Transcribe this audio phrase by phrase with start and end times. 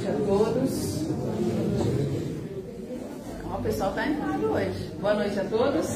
[0.00, 1.04] noite a todos.
[3.44, 4.92] Ó, o pessoal está animado hoje.
[5.00, 5.86] Boa noite a todos.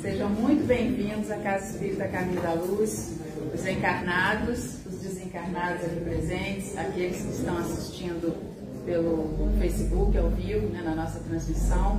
[0.00, 3.18] Sejam muito bem-vindos à Casa Espírita Caminho da Luz,
[3.54, 8.34] os encarnados, os desencarnados aqui presentes, aqueles que estão assistindo
[8.86, 11.98] pelo Facebook ao vivo, né, na nossa transmissão.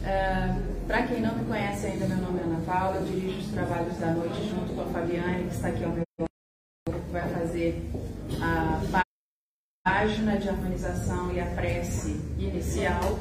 [0.00, 3.48] Uh, Para quem não me conhece ainda, meu nome é Ana Paula, eu dirijo os
[3.48, 7.28] trabalhos da noite junto com a Fabiane, que está aqui ao meu lado, que vai
[7.28, 7.90] fazer
[8.42, 8.80] a
[10.00, 13.18] página de harmonização e a prece inicial.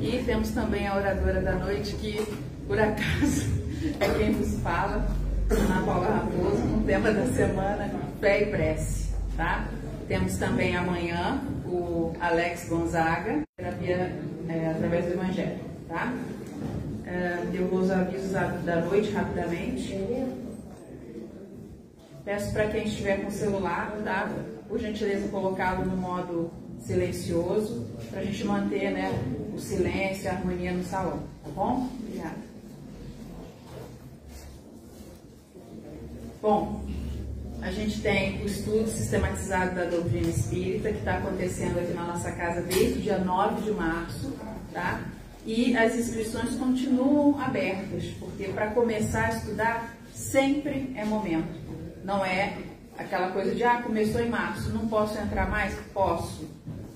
[0.00, 2.24] E temos também a oradora da noite, que
[2.64, 3.50] por acaso
[3.98, 5.04] é quem nos fala,
[5.50, 7.90] Ana Paula Raposo, com o tema da semana,
[8.20, 9.12] fé e prece.
[9.36, 9.66] Tá?
[10.06, 14.12] Temos também amanhã o Alex Gonzaga, terapia
[14.48, 15.58] é, através do Evangelho.
[15.88, 16.12] Tá?
[17.04, 19.98] É, eu vou os avisos da noite rapidamente.
[22.24, 24.30] Peço para quem estiver com celular, tá?
[24.72, 29.12] Por gentileza, colocá-lo no modo silencioso, para a gente manter né,
[29.54, 31.22] o silêncio a harmonia no salão.
[31.44, 31.90] Tá bom?
[32.00, 32.38] Obrigada.
[36.40, 36.82] Bom,
[37.60, 42.32] a gente tem o estudo sistematizado da doutrina espírita, que está acontecendo aqui na nossa
[42.32, 44.32] casa desde o dia 9 de março,
[44.72, 45.02] tá?
[45.44, 51.60] E as inscrições continuam abertas, porque para começar a estudar sempre é momento.
[52.02, 52.71] Não é
[53.02, 55.74] aquela coisa de, ah, começou em março, não posso entrar mais?
[55.92, 56.48] Posso.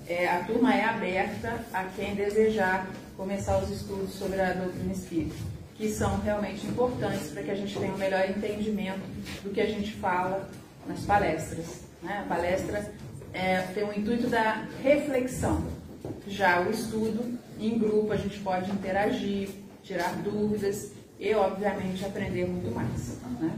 [0.07, 5.35] É, a turma é aberta a quem desejar começar os estudos sobre a doutrina espírita,
[5.75, 9.01] que são realmente importantes para que a gente tenha um melhor entendimento
[9.43, 10.47] do que a gente fala
[10.87, 11.81] nas palestras.
[12.01, 12.23] Né?
[12.23, 12.93] A palestra
[13.33, 15.65] é, tem o intuito da reflexão.
[16.27, 19.49] Já o estudo, em grupo, a gente pode interagir,
[19.83, 23.19] tirar dúvidas e, obviamente, aprender muito mais.
[23.39, 23.51] Né?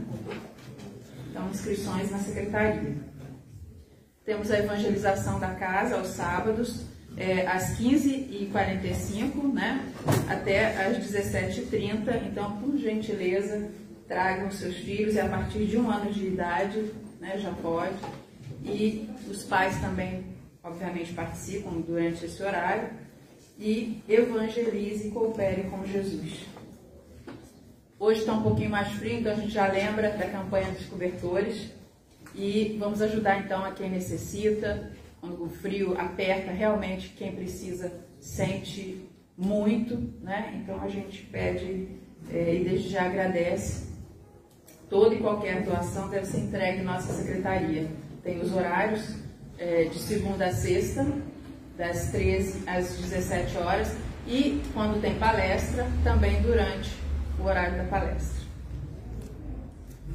[1.30, 2.96] Então, inscrições na secretaria.
[4.24, 6.86] Temos a evangelização da casa aos sábados,
[7.16, 9.88] é, às 15h45, né?
[10.28, 12.26] Até às 17h30.
[12.26, 13.70] Então, por gentileza,
[14.08, 17.94] tragam seus filhos e a partir de um ano de idade, né, já pode.
[18.64, 20.24] E os pais também,
[20.64, 22.88] obviamente, participam durante esse horário.
[23.56, 26.46] E evangelize e coopere com Jesus.
[28.00, 31.66] Hoje está um pouquinho mais frio, então a gente já lembra da campanha dos cobertores
[32.34, 34.90] e vamos ajudar então a quem necessita.
[35.20, 39.06] Quando o frio aperta, realmente quem precisa sente
[39.36, 40.62] muito, né?
[40.62, 41.88] Então a gente pede
[42.32, 43.90] é, e desde já agradece.
[44.88, 47.86] Toda e qualquer doação deve ser entregue em nossa secretaria.
[48.24, 49.14] Tem os horários
[49.58, 51.06] é, de segunda a sexta,
[51.76, 53.94] das 13 às 17 horas,
[54.26, 56.99] e quando tem palestra, também durante
[57.40, 58.40] o horário da palestra.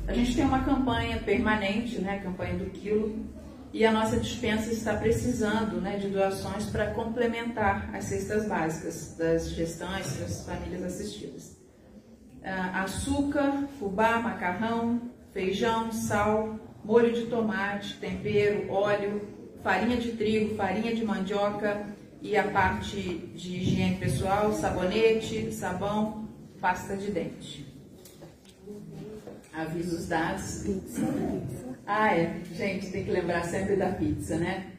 [0.07, 3.25] A gente tem uma campanha permanente, né, a campanha do quilo,
[3.73, 9.49] e a nossa dispensa está precisando né, de doações para complementar as cestas básicas das
[9.49, 11.57] gestantes, das famílias assistidas.
[12.41, 15.01] Uh, açúcar, fubá, macarrão,
[15.33, 19.27] feijão, sal, molho de tomate, tempero, óleo,
[19.63, 21.87] farinha de trigo, farinha de mandioca
[22.21, 23.01] e a parte
[23.35, 26.24] de higiene pessoal, sabonete, sabão,
[26.65, 27.63] pasta de dente.
[29.53, 30.63] Avisos dados.
[30.63, 31.01] Pizza.
[31.85, 32.41] Ah, é.
[32.55, 34.71] Gente, tem que lembrar sempre da pizza, né?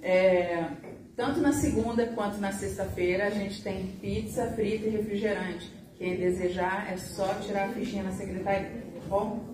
[0.00, 0.70] É,
[1.14, 5.70] tanto na segunda quanto na sexta-feira a gente tem pizza, frita e refrigerante.
[5.98, 8.70] Quem desejar é só tirar a fichinha na secretaria.
[8.70, 9.44] Tá bom?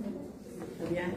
[0.78, 1.14] Fabiana?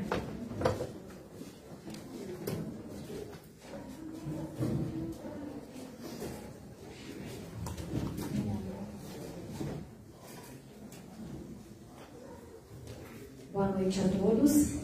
[13.53, 14.79] Boa noite a todos.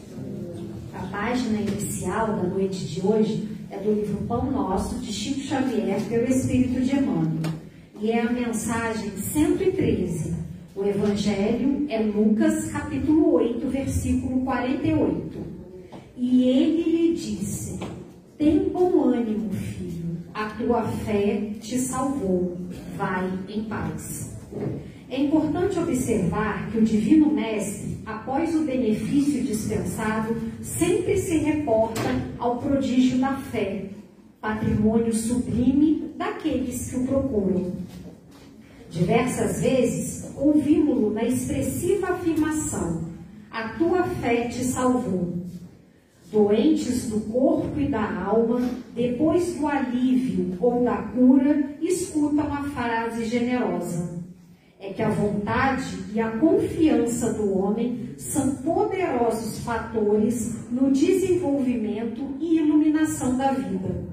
[0.94, 6.00] A página inicial da noite de hoje é do livro Pão Nosso, de Chico Xavier,
[6.08, 7.52] pelo Espírito de Emmanuel.
[8.00, 10.36] E é a mensagem 113.
[10.76, 15.38] O Evangelho é Lucas, capítulo 8, versículo 48.
[16.16, 17.80] E ele lhe disse:
[18.38, 22.56] Tem bom ânimo, filho, a tua fé te salvou.
[22.96, 24.38] Vai em paz.
[25.10, 32.00] É importante observar que o Divino Mestre, após o benefício dispensado, sempre se reporta
[32.38, 33.86] ao prodígio da fé,
[34.40, 37.72] patrimônio sublime daqueles que o procuram.
[38.88, 43.02] Diversas vezes ouvimos-lo na expressiva afirmação:
[43.50, 45.40] A tua fé te salvou.
[46.30, 48.60] Doentes do corpo e da alma,
[48.94, 54.19] depois do alívio ou da cura, escutam a frase generosa
[54.80, 55.84] é que a vontade
[56.14, 64.08] e a confiança do homem são poderosos fatores no desenvolvimento e iluminação da vida.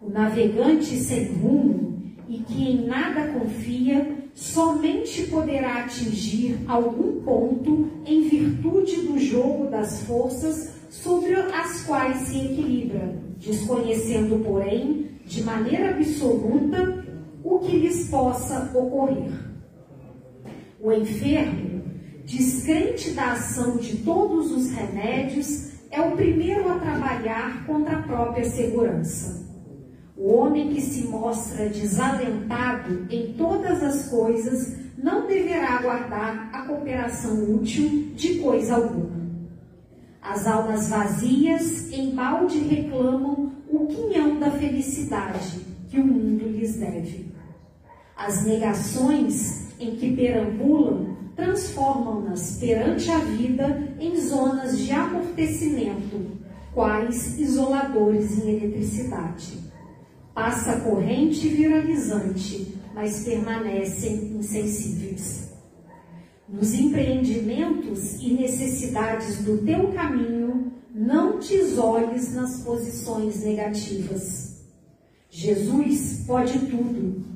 [0.00, 8.26] O navegante sem rumo e que em nada confia somente poderá atingir algum ponto em
[8.26, 17.04] virtude do jogo das forças sobre as quais se equilibra, desconhecendo, porém, de maneira absoluta
[17.42, 19.53] o que lhes possa ocorrer.
[20.84, 21.82] O enfermo,
[22.26, 28.44] descrente da ação de todos os remédios, é o primeiro a trabalhar contra a própria
[28.44, 29.48] segurança.
[30.14, 37.54] O homem que se mostra desalentado em todas as coisas não deverá aguardar a cooperação
[37.54, 39.24] útil de coisa alguma.
[40.20, 47.32] As almas vazias em balde reclamam o quinhão da felicidade que o mundo lhes deve.
[48.14, 56.20] As negações em que perambulam transformam-nas perante a vida em zonas de amortecimento,
[56.72, 59.58] quais isoladores em eletricidade.
[60.32, 65.52] Passa corrente viralizante, mas permanecem insensíveis.
[66.48, 74.62] Nos empreendimentos e necessidades do teu caminho, não te isoles nas posições negativas.
[75.28, 77.33] Jesus pode tudo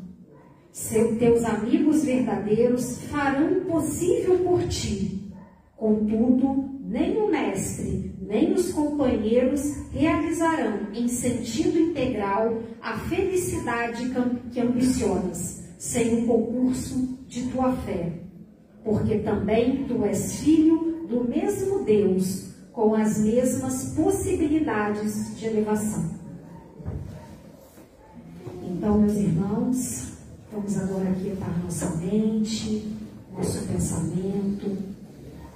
[0.79, 5.29] seu, teus amigos verdadeiros farão o possível por ti.
[5.77, 9.61] Contudo, nem o mestre, nem os companheiros
[9.91, 14.11] realizarão em sentido integral a felicidade
[14.53, 18.13] que ambicionas, sem o concurso de tua fé.
[18.85, 26.09] Porque também tu és filho do mesmo Deus, com as mesmas possibilidades de elevação.
[28.63, 30.08] Então, meus irmãos,
[30.51, 32.91] Vamos agora aquietar nossa mente,
[33.31, 34.79] nosso pensamento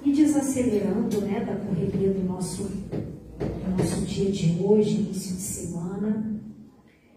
[0.03, 6.39] e desacelerando né, da correria do nosso, do nosso dia de hoje, início de semana.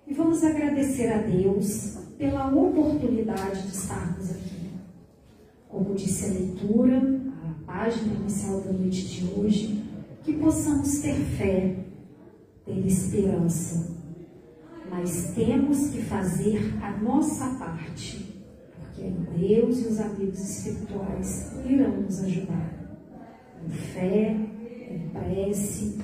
[0.06, 4.70] E vamos agradecer a Deus pela oportunidade de estarmos aqui.
[5.69, 9.84] Como disse a leitura, a página inicial da noite de hoje,
[10.25, 11.76] que possamos ter fé,
[12.64, 13.95] ter esperança
[14.91, 18.44] mas temos que fazer a nossa parte,
[18.79, 22.73] porque Deus e os amigos espirituais irão nos ajudar.
[23.65, 24.37] Em fé,
[24.91, 25.99] em prece,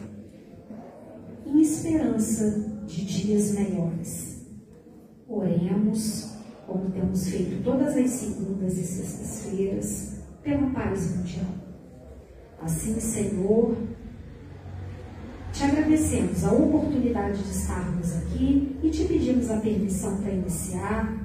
[1.47, 4.47] em esperança de dias melhores.
[5.29, 6.35] Oremos,
[6.67, 11.47] como temos feito todas as segundas e sextas-feiras, pela paz mundial.
[12.61, 13.77] Assim, Senhor,
[15.63, 21.17] te agradecemos a oportunidade de estarmos aqui e te pedimos a permissão para iniciar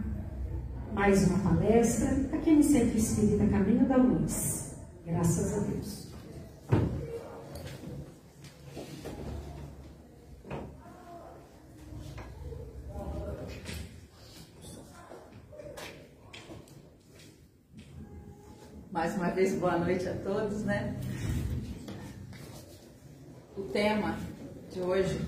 [0.94, 4.76] mais uma palestra aqui no Centro Espírita Caminho da Luz.
[5.08, 6.08] Graças a Deus.
[18.92, 20.96] Mais uma vez, boa noite a todos, né?
[23.58, 24.16] o tema
[24.78, 25.20] de hoje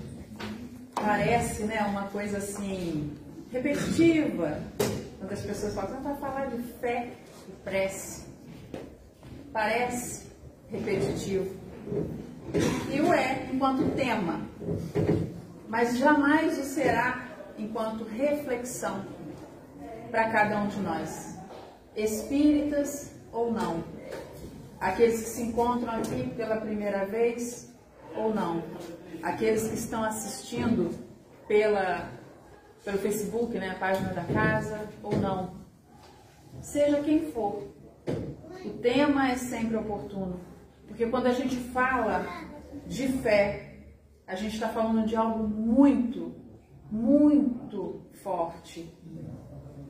[0.94, 3.12] parece né, uma coisa assim
[3.50, 4.60] repetitiva,
[5.18, 7.10] quando as pessoas falam, ah, vai falar de fé
[7.48, 8.26] e prece.
[9.52, 10.28] Parece
[10.70, 11.56] repetitivo.
[12.92, 14.40] E o é enquanto tema,
[15.68, 17.26] mas jamais o será
[17.58, 19.04] enquanto reflexão
[20.12, 21.36] para cada um de nós,
[21.96, 23.82] espíritas ou não.
[24.78, 27.69] Aqueles que se encontram aqui pela primeira vez,
[28.16, 28.62] ou não.
[29.22, 30.90] Aqueles que estão assistindo
[31.46, 32.10] pela,
[32.84, 35.60] pelo Facebook, né, a página da casa, ou não.
[36.60, 37.68] Seja quem for,
[38.64, 40.40] o tema é sempre oportuno.
[40.86, 42.26] Porque quando a gente fala
[42.86, 43.78] de fé,
[44.26, 46.34] a gente está falando de algo muito,
[46.90, 48.92] muito forte.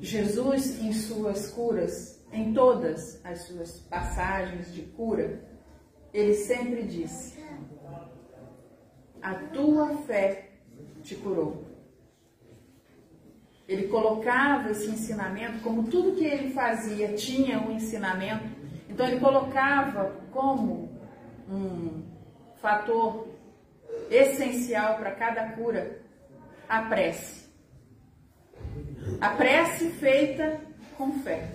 [0.00, 5.44] Jesus, em suas curas, em todas as suas passagens de cura,
[6.12, 7.38] ele sempre disse:
[9.22, 10.50] a tua fé
[11.02, 11.64] te curou.
[13.68, 18.44] Ele colocava esse ensinamento, como tudo que ele fazia tinha um ensinamento,
[18.88, 20.90] então ele colocava como
[21.48, 22.02] um
[22.60, 23.28] fator
[24.10, 26.00] essencial para cada cura
[26.68, 27.48] a prece.
[29.20, 30.60] A prece feita
[30.96, 31.48] com fé.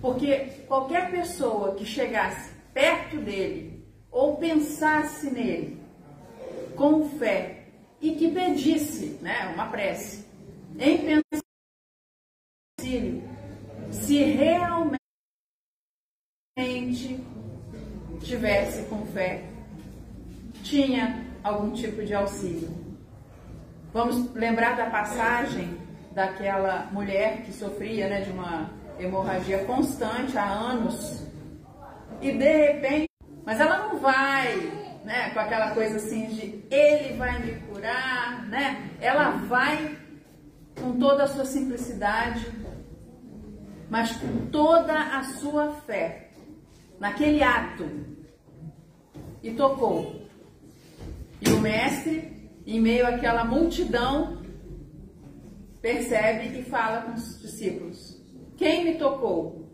[0.00, 5.81] Porque qualquer pessoa que chegasse perto dele ou pensasse nele
[6.76, 7.64] com fé
[8.00, 10.26] e que pedisse, né, uma prece,
[10.78, 11.42] em pensamento,
[13.90, 15.02] se realmente
[18.20, 19.44] tivesse com fé,
[20.62, 22.70] tinha algum tipo de auxílio.
[23.92, 25.78] Vamos lembrar da passagem
[26.12, 31.26] daquela mulher que sofria né, de uma hemorragia constante há anos
[32.20, 33.08] e de repente,
[33.44, 38.90] mas ela não vai né, com aquela coisa assim de ele vai me curar, né?
[39.00, 39.98] Ela vai
[40.80, 42.46] com toda a sua simplicidade,
[43.90, 46.30] mas com toda a sua fé
[46.98, 47.88] naquele ato
[49.42, 50.22] e tocou.
[51.40, 54.40] E o mestre, em meio àquela multidão,
[55.80, 58.22] percebe e fala com os discípulos:
[58.56, 59.68] Quem me tocou?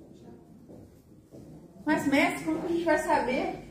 [1.84, 3.67] Mas, mestre, como que a gente vai saber?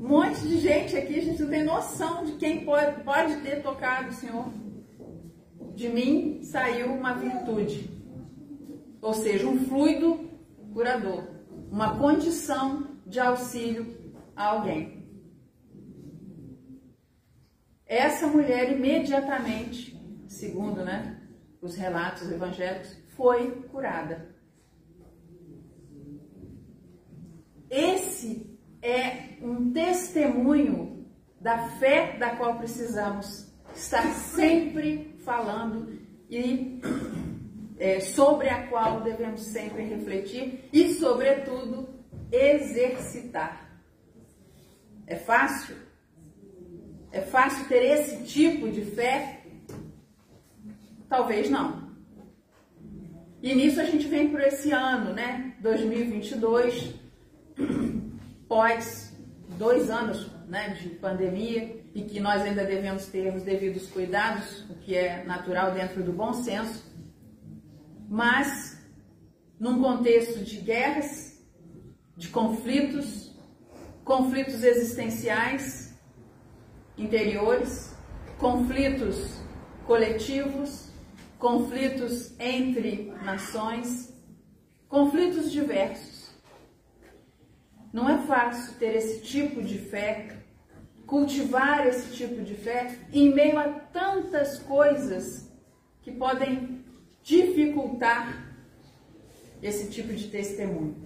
[0.00, 3.62] Um monte de gente aqui, a gente não tem noção de quem pode, pode ter
[3.62, 4.50] tocado o Senhor.
[5.74, 7.90] De mim saiu uma virtude,
[9.02, 10.30] ou seja, um fluido
[10.72, 11.28] curador,
[11.70, 15.06] uma condição de auxílio a alguém.
[17.84, 21.20] Essa mulher imediatamente, segundo né,
[21.60, 24.34] os relatos evangélicos, foi curada.
[27.68, 28.49] Esse
[28.82, 31.06] é um testemunho
[31.40, 36.80] da fé da qual precisamos estar sempre falando e
[37.78, 41.88] é, sobre a qual devemos sempre refletir e, sobretudo,
[42.30, 43.80] exercitar.
[45.06, 45.76] É fácil?
[47.10, 49.42] É fácil ter esse tipo de fé?
[51.08, 51.90] Talvez não.
[53.42, 55.56] E nisso a gente vem por esse ano, né?
[55.60, 56.94] 2022,
[58.50, 59.16] pós
[59.56, 64.74] dois anos né, de pandemia e que nós ainda devemos ter os devidos cuidados, o
[64.74, 66.84] que é natural dentro do bom senso,
[68.08, 68.84] mas
[69.58, 71.40] num contexto de guerras,
[72.16, 73.32] de conflitos,
[74.02, 75.94] conflitos existenciais
[76.98, 77.94] interiores,
[78.36, 79.40] conflitos
[79.86, 80.90] coletivos,
[81.38, 84.12] conflitos entre nações,
[84.88, 86.19] conflitos diversos.
[87.92, 90.36] Não é fácil ter esse tipo de fé,
[91.06, 95.50] cultivar esse tipo de fé em meio a tantas coisas
[96.02, 96.84] que podem
[97.22, 98.54] dificultar
[99.60, 100.96] esse tipo de testemunho.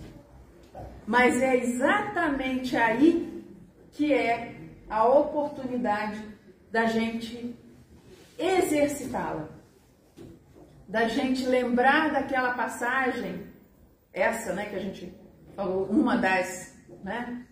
[1.06, 3.44] Mas é exatamente aí
[3.92, 4.54] que é
[4.88, 6.22] a oportunidade
[6.70, 7.54] da gente
[8.38, 9.48] exercitá-la,
[10.86, 13.46] da gente lembrar daquela passagem,
[14.12, 15.14] essa, né, que a gente
[15.56, 16.73] falou, uma das
[17.04, 17.46] né?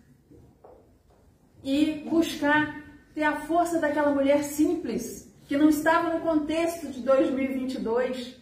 [1.63, 2.83] E buscar
[3.13, 8.41] ter a força daquela mulher simples, que não estava no contexto de 2022,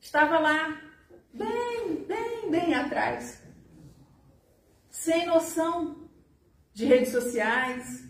[0.00, 0.80] estava lá,
[1.34, 3.42] bem, bem, bem atrás,
[4.88, 6.08] sem noção
[6.72, 8.08] de redes sociais,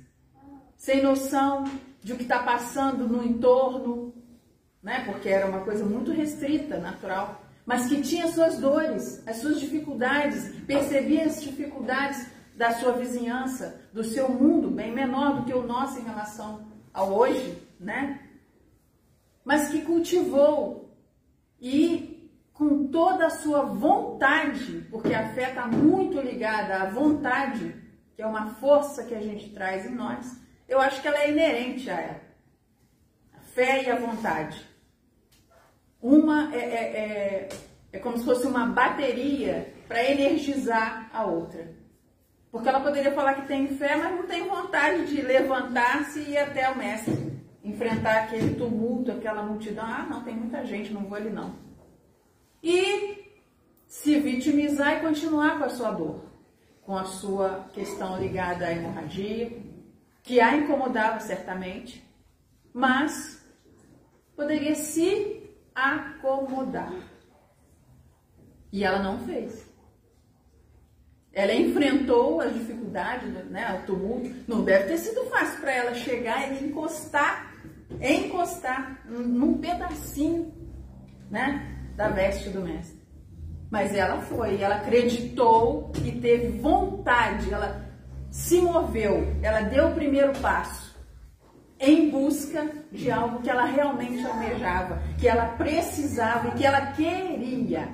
[0.76, 1.64] sem noção
[2.00, 4.14] de o que está passando no entorno,
[4.82, 5.04] né?
[5.06, 10.54] Porque era uma coisa muito restrita, natural mas que tinha suas dores, as suas dificuldades,
[10.66, 16.00] percebia as dificuldades da sua vizinhança, do seu mundo, bem menor do que o nosso
[16.00, 18.26] em relação ao hoje, né?
[19.44, 20.98] Mas que cultivou
[21.60, 27.74] e com toda a sua vontade, porque a fé está muito ligada à vontade,
[28.16, 31.30] que é uma força que a gente traz em nós, eu acho que ela é
[31.30, 32.20] inerente a ela.
[33.34, 34.67] A fé e a vontade.
[36.00, 37.48] Uma é, é, é,
[37.92, 41.76] é como se fosse uma bateria para energizar a outra.
[42.50, 46.38] Porque ela poderia falar que tem fé, mas não tem vontade de levantar-se e ir
[46.38, 49.84] até o mestre, enfrentar aquele tumulto, aquela multidão.
[49.84, 51.54] Ah, não, tem muita gente, não vou ali não.
[52.62, 53.18] E
[53.86, 56.24] se vitimizar e continuar com a sua dor,
[56.82, 59.52] com a sua questão ligada à hemorragia,
[60.22, 62.02] que a incomodava certamente,
[62.72, 63.44] mas
[64.36, 65.37] poderia se
[65.78, 66.92] acomodar.
[68.72, 69.66] E ela não fez.
[71.32, 74.30] Ela enfrentou as dificuldades, né, o tumulto.
[74.46, 77.54] Não deve ter sido fácil para ela chegar e encostar,
[78.00, 80.52] encostar num pedacinho,
[81.30, 82.98] né, da veste do mestre.
[83.70, 87.86] Mas ela foi, ela acreditou e teve vontade, ela
[88.30, 90.87] se moveu, ela deu o primeiro passo
[91.80, 97.88] em busca de algo que ela realmente almejava, que ela precisava e que ela queria.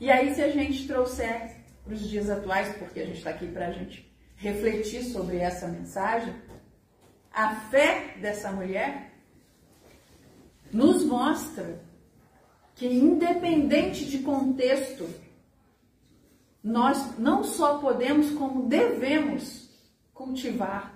[0.00, 3.46] E aí, se a gente trouxer para os dias atuais, porque a gente está aqui
[3.46, 6.34] para a gente refletir sobre essa mensagem,
[7.32, 9.12] a fé dessa mulher
[10.72, 11.80] nos mostra
[12.74, 15.08] que, independente de contexto,
[16.62, 19.70] nós não só podemos, como devemos
[20.14, 20.91] cultivar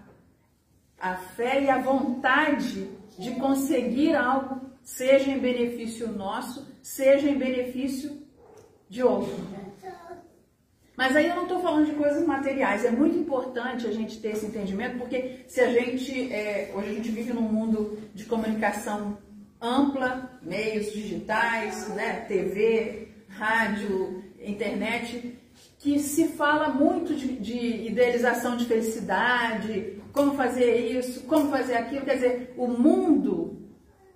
[1.07, 8.23] a fé e a vontade de conseguir algo, seja em benefício nosso, seja em benefício
[8.89, 9.35] de outro.
[10.97, 12.85] Mas aí eu não estou falando de coisas materiais.
[12.85, 16.95] É muito importante a gente ter esse entendimento, porque se a gente é, hoje a
[16.95, 19.19] gente vive num mundo de comunicação
[19.61, 25.39] ampla, meios digitais, né, TV, rádio, internet,
[25.79, 32.07] que se fala muito de, de idealização de felicidade, como fazer isso, como fazer aquilo.
[32.07, 33.71] Quer dizer, o mundo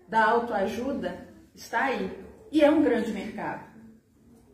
[0.09, 2.11] da autoajuda está aí
[2.51, 3.69] e é um grande mercado.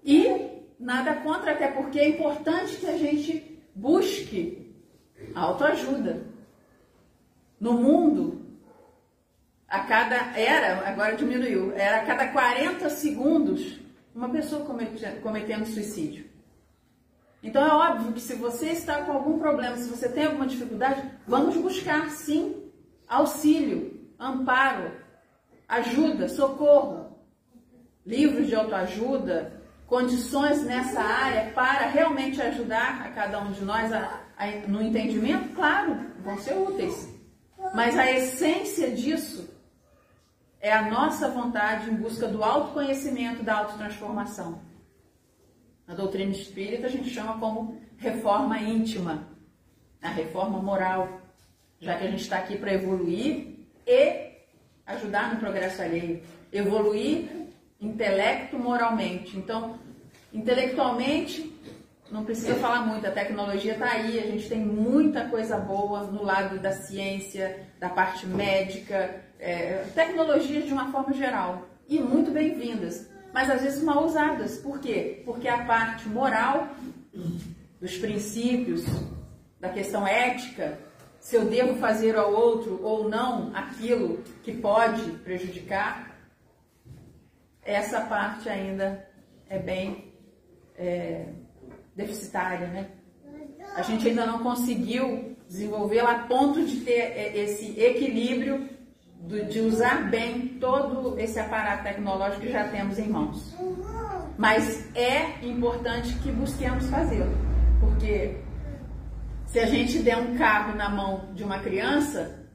[0.05, 4.75] E nada contra, até porque é importante que a gente busque
[5.35, 6.25] autoajuda.
[7.61, 8.45] No mundo,
[9.69, 13.81] a cada era, agora diminuiu, era a cada 40 segundos
[14.15, 14.67] uma pessoa
[15.23, 16.26] cometendo suicídio.
[17.47, 21.09] Então é óbvio que se você está com algum problema, se você tem alguma dificuldade,
[21.29, 22.73] vamos buscar sim
[23.07, 24.91] auxílio, amparo,
[25.69, 27.17] ajuda, socorro,
[28.05, 34.23] livros de autoajuda, condições nessa área para realmente ajudar a cada um de nós a,
[34.37, 37.09] a, no entendimento, claro, vão ser úteis.
[37.73, 39.49] Mas a essência disso
[40.61, 44.66] é a nossa vontade em busca do autoconhecimento, da autotransformação.
[45.87, 49.29] Na doutrina espírita a gente chama como reforma íntima,
[50.03, 51.21] a reforma moral,
[51.81, 54.27] já que a gente está aqui para evoluir e
[54.87, 56.23] ajudar no progresso alheio.
[56.53, 57.29] Evoluir
[57.81, 59.37] intelecto moralmente.
[59.37, 59.79] Então,
[60.33, 61.53] intelectualmente,
[62.11, 66.23] não precisa falar muito, a tecnologia está aí, a gente tem muita coisa boa no
[66.23, 73.11] lado da ciência, da parte médica, é, tecnologias de uma forma geral, e muito bem-vindas,
[73.37, 74.57] mas às vezes mal usadas.
[74.57, 75.21] Por quê?
[75.27, 76.69] Porque a parte moral,
[77.79, 78.83] dos princípios,
[79.61, 80.79] da questão ética,
[81.21, 86.17] se eu devo fazer ao outro ou não aquilo que pode prejudicar,
[87.63, 89.07] essa parte ainda
[89.51, 90.15] é bem
[90.75, 91.27] é,
[91.95, 92.91] deficitária, né?
[93.75, 98.67] A gente ainda não conseguiu desenvolvê-la a ponto de ter é, esse equilíbrio
[99.27, 103.55] de usar bem todo esse aparato tecnológico que já temos em mãos.
[104.39, 107.35] Mas é importante que busquemos fazê-lo,
[107.81, 108.37] porque
[109.47, 112.47] se a gente der um carro na mão de uma criança,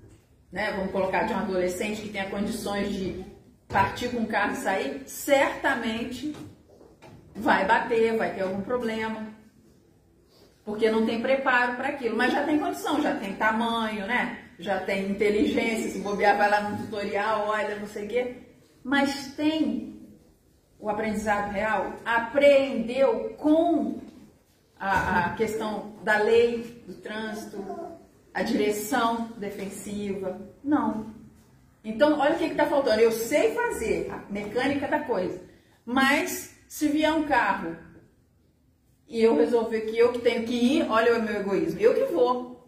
[0.52, 3.26] né, vamos colocar de um adolescente que tenha condições de
[3.68, 6.36] partir com o carro e sair, certamente
[7.36, 9.28] vai bater, vai ter algum problema,
[10.64, 14.38] porque não tem preparo para aquilo, mas já tem condição, já tem tamanho, né?
[14.62, 18.36] Já tem inteligência, se bobear vai lá no tutorial, olha, não sei o quê.
[18.84, 20.00] Mas tem
[20.80, 24.00] o aprendizado real, aprendeu com
[24.80, 27.64] a, a questão da lei do trânsito,
[28.34, 30.40] a direção defensiva.
[30.64, 31.14] Não.
[31.84, 33.02] Então, olha o que está faltando.
[33.02, 35.42] Eu sei fazer a mecânica da coisa,
[35.84, 37.76] mas se vier um carro
[39.08, 42.14] e eu resolver que eu que tenho que ir, olha o meu egoísmo, eu que
[42.14, 42.61] vou.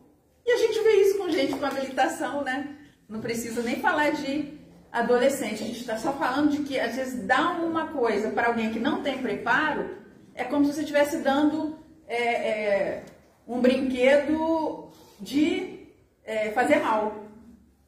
[0.46, 2.76] E a gente vê isso com gente com habilitação, né?
[3.08, 4.60] Não precisa nem falar de
[4.92, 8.72] adolescente, a gente está só falando de que às vezes dar uma coisa para alguém
[8.72, 9.98] que não tem preparo
[10.36, 13.04] é como se você estivesse dando é, é,
[13.48, 15.88] um brinquedo de
[16.24, 17.24] é, fazer mal.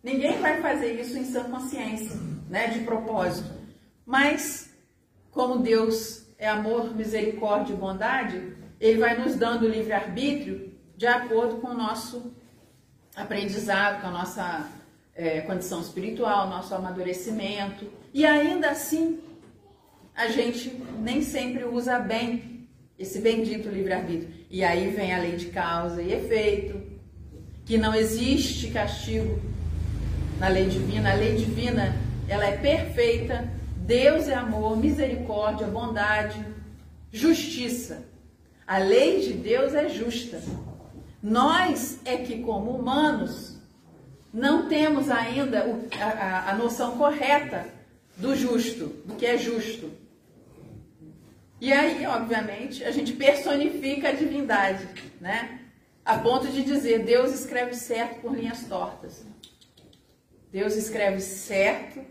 [0.03, 2.15] Ninguém vai fazer isso em sã consciência,
[2.49, 3.51] né, de propósito.
[4.05, 4.69] Mas
[5.31, 11.69] como Deus é amor, misericórdia e bondade, ele vai nos dando livre-arbítrio de acordo com
[11.69, 12.33] o nosso
[13.15, 14.69] aprendizado, com a nossa
[15.15, 17.89] é, condição espiritual, nosso amadurecimento.
[18.13, 19.19] E ainda assim,
[20.15, 24.33] a gente nem sempre usa bem esse bendito livre-arbítrio.
[24.49, 26.81] E aí vem a lei de causa e efeito,
[27.65, 29.41] que não existe castigo
[30.39, 31.11] na lei divina.
[31.11, 31.95] A lei divina,
[32.27, 33.49] ela é perfeita
[33.85, 36.43] Deus é amor, misericórdia, bondade,
[37.11, 38.03] justiça.
[38.65, 40.41] A lei de Deus é justa.
[41.25, 43.57] Nós é que, como humanos,
[44.31, 45.65] não temos ainda
[46.47, 47.67] a, noção correta
[48.15, 49.89] do justo, do que é justo.
[51.59, 54.87] E aí, obviamente, a gente personifica a divindade,
[55.19, 55.61] né?
[56.05, 59.25] A ponto de dizer, Deus escreve certo por linhas tortas.
[60.51, 62.05] Deus escreve certo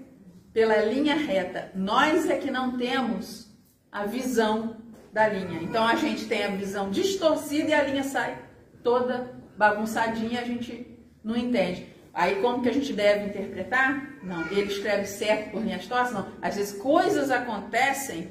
[0.53, 1.71] pela linha reta.
[1.77, 3.47] Nós é que não temos
[3.93, 4.77] a visão
[5.13, 5.63] da linha.
[5.63, 8.43] Então a gente tem a visão distorcida e a linha sai
[8.85, 10.87] toda bagunçadinha, a gente
[11.25, 11.89] não entende.
[12.13, 14.21] Aí como que a gente deve interpretar?
[14.23, 16.13] Não, ele escreve certo por linhas tortas?
[16.13, 16.29] Não.
[16.41, 18.31] Às vezes coisas acontecem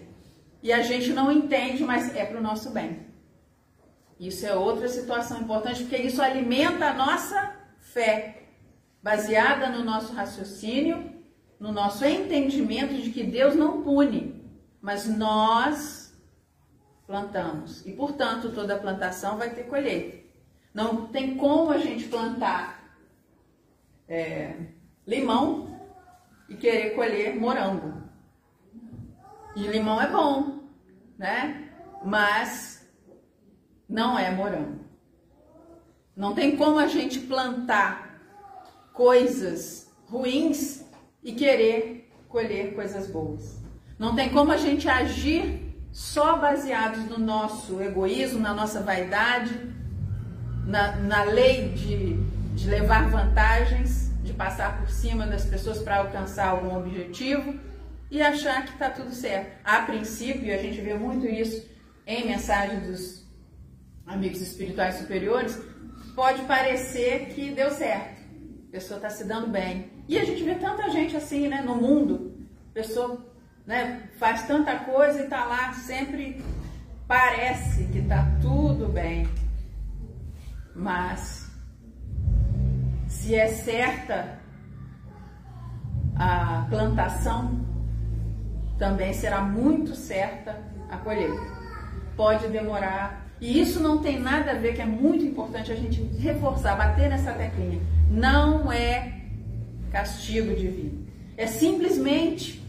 [0.61, 3.05] e a gente não entende, mas é para o nosso bem.
[4.17, 8.43] Isso é outra situação importante, porque isso alimenta a nossa fé,
[9.01, 11.11] baseada no nosso raciocínio,
[11.59, 14.41] no nosso entendimento de que Deus não pune,
[14.81, 16.15] mas nós
[17.05, 17.85] plantamos.
[17.85, 20.22] E, portanto, toda plantação vai ter colheita.
[20.73, 22.97] Não tem como a gente plantar
[24.07, 24.55] é,
[25.05, 25.79] limão
[26.49, 28.01] e querer colher morango.
[29.55, 30.63] E limão é bom,
[31.17, 31.69] né?
[32.03, 32.89] Mas
[33.87, 34.83] não é morango.
[36.15, 38.19] Não tem como a gente plantar
[38.93, 40.83] coisas ruins
[41.23, 43.59] e querer colher coisas boas.
[43.97, 49.53] Não tem como a gente agir só baseados no nosso egoísmo, na nossa vaidade,
[50.65, 52.13] na, na lei de,
[52.55, 57.59] de levar vantagens, de passar por cima das pessoas para alcançar algum objetivo
[58.09, 59.59] e achar que está tudo certo.
[59.63, 61.67] A princípio, a gente vê muito isso
[62.05, 63.23] em mensagens dos
[64.05, 65.59] amigos espirituais superiores,
[66.15, 68.21] pode parecer que deu certo,
[68.67, 69.91] a pessoa está se dando bem.
[70.07, 72.37] E a gente vê tanta gente assim, né, no mundo,
[72.71, 73.25] a pessoa
[73.65, 76.43] né, faz tanta coisa e está lá sempre
[77.07, 79.27] parece que está tudo bem.
[80.75, 81.51] Mas
[83.07, 84.39] se é certa
[86.15, 87.65] a plantação,
[88.77, 91.41] também será muito certa a colheita.
[92.15, 93.27] Pode demorar.
[93.39, 97.09] E isso não tem nada a ver, que é muito importante a gente reforçar, bater
[97.09, 97.81] nessa teclinha.
[98.09, 99.21] Não é
[99.91, 101.07] castigo divino.
[101.37, 102.63] É simplesmente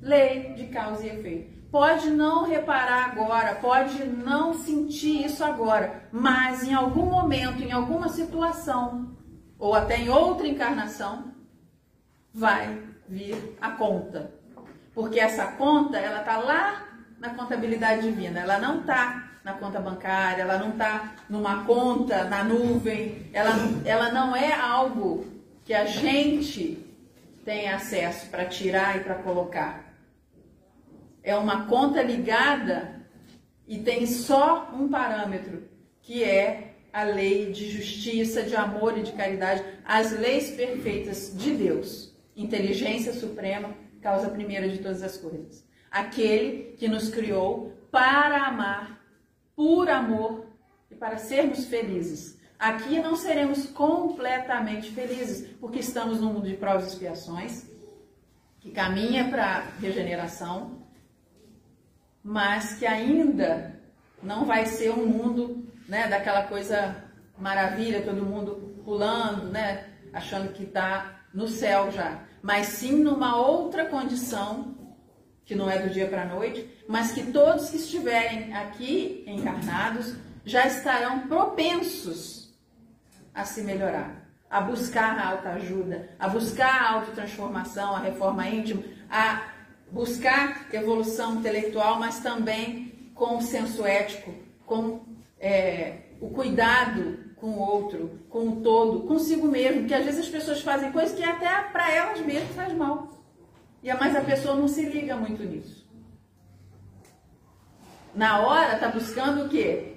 [0.00, 1.59] lei de causa e efeito.
[1.70, 8.08] Pode não reparar agora, pode não sentir isso agora, mas em algum momento, em alguma
[8.08, 9.16] situação,
[9.56, 11.32] ou até em outra encarnação,
[12.34, 14.32] vai vir a conta.
[14.92, 16.88] Porque essa conta, ela tá lá
[17.20, 22.42] na contabilidade divina, ela não tá na conta bancária, ela não tá numa conta na
[22.42, 23.52] nuvem, ela,
[23.84, 25.24] ela não é algo
[25.64, 26.84] que a gente
[27.44, 29.89] tem acesso para tirar e para colocar.
[31.22, 33.00] É uma conta ligada
[33.66, 35.68] e tem só um parâmetro,
[36.02, 41.52] que é a lei de justiça, de amor e de caridade, as leis perfeitas de
[41.52, 45.64] Deus, inteligência suprema, causa primeira de todas as coisas.
[45.90, 49.00] Aquele que nos criou para amar,
[49.54, 50.46] por amor
[50.90, 52.38] e para sermos felizes.
[52.58, 57.70] Aqui não seremos completamente felizes, porque estamos num mundo de provas e expiações,
[58.60, 60.79] que caminha para regeneração,
[62.22, 63.80] mas que ainda
[64.22, 67.04] não vai ser um mundo né, daquela coisa
[67.38, 73.86] maravilha, todo mundo pulando, né, achando que está no céu já, mas sim numa outra
[73.86, 74.76] condição,
[75.44, 80.14] que não é do dia para a noite, mas que todos que estiverem aqui encarnados
[80.44, 82.54] já estarão propensos
[83.34, 88.82] a se melhorar, a buscar a alta ajuda, a buscar a autotransformação, a reforma íntima,
[89.08, 89.49] a
[89.90, 94.32] buscar evolução intelectual, mas também com o senso ético,
[94.64, 95.00] com
[95.38, 100.28] é, o cuidado com o outro, com o todo, consigo mesmo, que às vezes as
[100.28, 103.08] pessoas fazem coisas que até para elas mesmas faz mal.
[103.82, 105.88] E mais a pessoa não se liga muito nisso.
[108.14, 109.96] Na hora tá buscando o quê?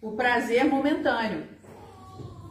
[0.00, 1.46] O prazer momentâneo,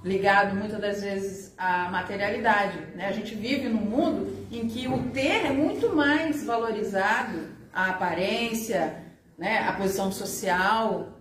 [0.03, 2.79] ligado muitas das vezes à materialidade.
[2.95, 3.07] Né?
[3.07, 9.03] A gente vive num mundo em que o ter é muito mais valorizado, a aparência,
[9.37, 9.59] né?
[9.59, 11.19] a posição social,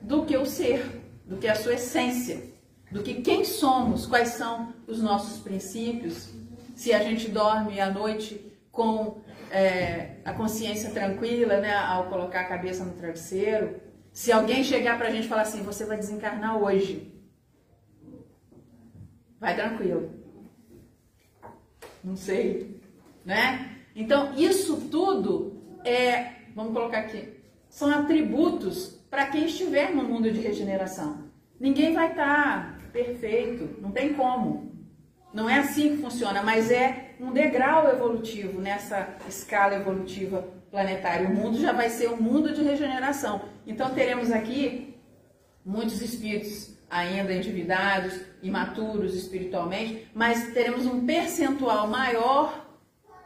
[0.00, 2.42] do que o ser do que a sua essência,
[2.90, 6.30] do que quem somos, quais são os nossos princípios,
[6.74, 12.48] se a gente dorme à noite com é, a consciência tranquila, né, ao colocar a
[12.48, 13.80] cabeça no travesseiro.
[14.12, 17.13] Se alguém chegar para a gente e falar assim, você vai desencarnar hoje,
[19.44, 20.10] vai tranquilo.
[22.02, 22.80] Não sei,
[23.24, 23.76] né?
[23.94, 27.28] Então isso tudo é, vamos colocar aqui,
[27.68, 31.24] são atributos para quem estiver no mundo de regeneração.
[31.60, 34.72] Ninguém vai estar tá perfeito, não tem como.
[35.32, 41.28] Não é assim que funciona, mas é um degrau evolutivo nessa escala evolutiva planetária.
[41.28, 43.42] O mundo já vai ser um mundo de regeneração.
[43.66, 44.94] Então teremos aqui
[45.64, 52.66] muitos espíritos ainda endividados, imaturos espiritualmente, mas teremos um percentual maior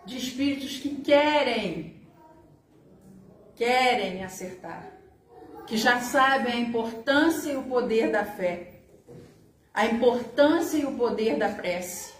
[0.04, 1.98] de espíritos que querem
[3.54, 4.98] querem acertar
[5.68, 8.80] que já sabem a importância e o poder da fé,
[9.72, 12.14] a importância e o poder da prece.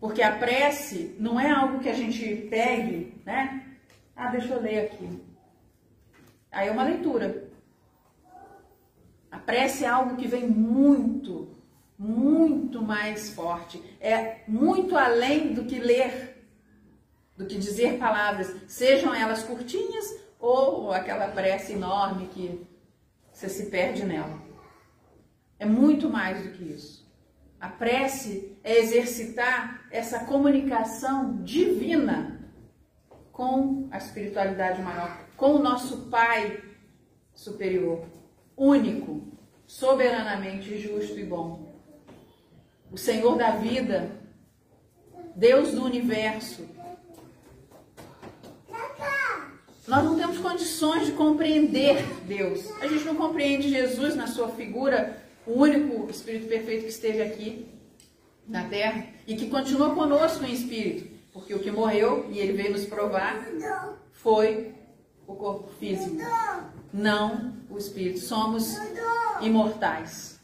[0.00, 3.64] Porque a prece não é algo que a gente pegue, né?
[4.16, 5.22] Ah, deixa eu ler aqui.
[6.50, 7.48] Aí é uma leitura.
[9.38, 11.56] Prece é algo que vem muito,
[11.98, 13.82] muito mais forte.
[14.00, 16.44] É muito além do que ler,
[17.36, 20.06] do que dizer palavras, sejam elas curtinhas
[20.38, 22.66] ou aquela prece enorme que
[23.32, 24.40] você se perde nela.
[25.58, 27.08] É muito mais do que isso.
[27.60, 32.40] A prece é exercitar essa comunicação divina
[33.30, 36.62] com a espiritualidade maior, com o nosso Pai
[37.34, 38.06] superior,
[38.60, 39.22] único,
[39.66, 41.72] soberanamente justo e bom.
[42.92, 44.10] O Senhor da vida,
[45.34, 46.68] Deus do universo.
[49.88, 52.70] Nós não temos condições de compreender Deus.
[52.82, 57.66] A gente não compreende Jesus na sua figura, o único Espírito perfeito que esteve aqui
[58.46, 62.72] na Terra e que continua conosco em espírito, porque o que morreu e ele veio
[62.72, 63.46] nos provar
[64.12, 64.74] foi
[65.26, 66.16] o corpo físico,
[66.92, 68.20] não o espírito.
[68.20, 68.76] Somos
[69.40, 70.40] imortais.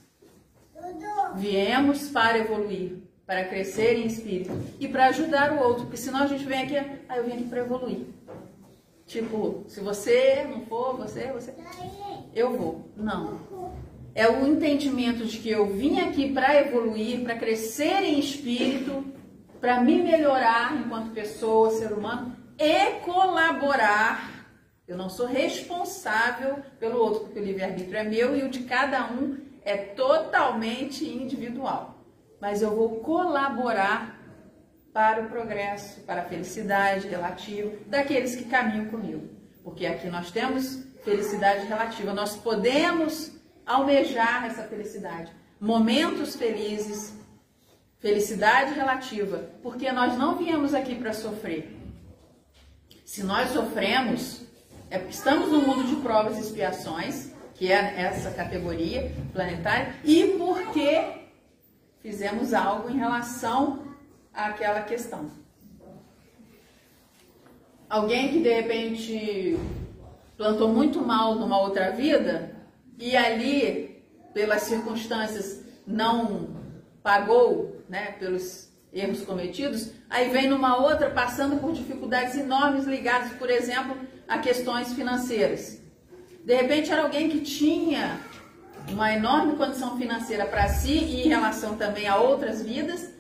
[1.35, 6.26] Viemos para evoluir, para crescer em espírito e para ajudar o outro, porque senão a
[6.26, 6.76] gente vem aqui,
[7.09, 8.06] ah, eu vim aqui para evoluir.
[9.06, 11.54] Tipo, se você não for, você, você,
[12.35, 12.90] eu vou.
[12.96, 13.38] Não.
[14.14, 19.04] É o entendimento de que eu vim aqui para evoluir, para crescer em espírito,
[19.61, 24.36] para me melhorar enquanto pessoa, ser humano e colaborar
[24.87, 29.11] eu não sou responsável pelo outro, porque o livre-arbítrio é meu e o de cada
[29.11, 32.05] um é totalmente individual.
[32.40, 34.16] Mas eu vou colaborar
[34.92, 39.29] para o progresso, para a felicidade relativa daqueles que caminham comigo.
[39.64, 43.33] Porque aqui nós temos felicidade relativa, nós podemos
[43.66, 45.33] almejar essa felicidade.
[45.61, 47.12] Momentos felizes,
[47.99, 51.77] felicidade relativa, porque nós não viemos aqui para sofrer.
[53.05, 54.45] Se nós sofremos,
[54.90, 61.27] é estamos no mundo de provas e expiações, que é essa categoria planetária, e porque
[62.01, 63.83] fizemos algo em relação
[64.33, 65.31] àquela questão.
[67.88, 69.59] Alguém que de repente
[70.37, 72.55] plantou muito mal numa outra vida
[72.99, 74.03] e ali,
[74.35, 76.49] pelas circunstâncias, não
[77.03, 83.51] pagou né, pelos erros cometidos, aí vem numa outra passando por dificuldades enormes ligadas, por
[83.51, 83.96] exemplo,
[84.29, 85.81] a questões financeiras.
[86.45, 88.21] De repente era alguém que tinha
[88.89, 93.11] uma enorme condição financeira para si e em relação também a outras vidas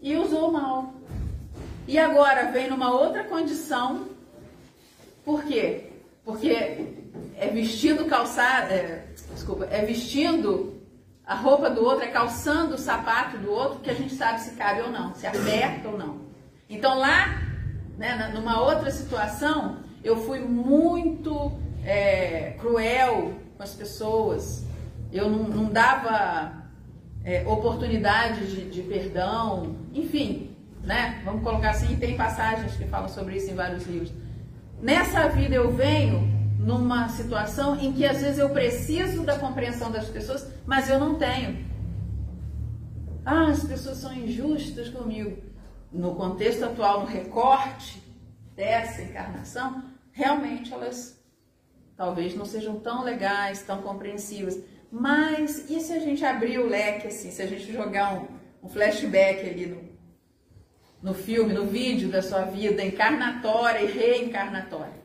[0.00, 0.94] e usou mal.
[1.86, 4.08] E agora vem numa outra condição.
[5.24, 5.90] Por quê?
[6.24, 6.94] Porque
[7.36, 10.80] é vestindo calçado, é, desculpa, é vestindo
[11.26, 14.52] a roupa do outro, é calçando o sapato do outro que a gente sabe se
[14.52, 16.20] cabe ou não, se aperta ou não.
[16.68, 17.42] Então lá,
[17.96, 21.50] né, numa outra situação, eu fui muito
[21.82, 24.64] é, cruel com as pessoas,
[25.10, 26.64] eu não, não dava
[27.24, 31.22] é, oportunidade de, de, perdão, enfim, né?
[31.24, 34.12] Vamos colocar assim, tem passagens que falam sobre isso em vários livros.
[34.82, 40.08] Nessa vida eu venho numa situação em que às vezes eu preciso da compreensão das
[40.08, 41.64] pessoas, mas eu não tenho.
[43.24, 45.38] Ah, as pessoas são injustas comigo.
[45.90, 48.02] No contexto atual, no recorte
[48.54, 49.82] dessa encarnação,
[50.14, 51.20] realmente elas
[51.96, 54.58] talvez não sejam tão legais, tão compreensivas.
[54.90, 58.28] Mas e se a gente abrir o leque assim, se a gente jogar um,
[58.66, 59.82] um flashback ali no,
[61.02, 65.04] no filme, no vídeo da sua vida, encarnatória e reencarnatória?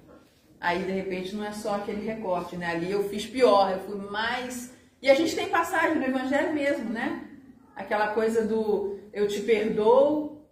[0.62, 2.68] Aí de repente não é só aquele recorte, né?
[2.68, 4.74] Ali eu fiz pior, eu fui mais.
[5.02, 7.28] E a gente tem passagem no Evangelho mesmo, né?
[7.76, 10.46] Aquela coisa do eu te perdoo,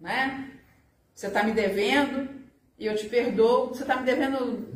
[0.00, 0.50] né?
[1.14, 2.41] Você está me devendo,
[2.78, 3.68] e eu te perdoo.
[3.68, 4.68] Você está me devendo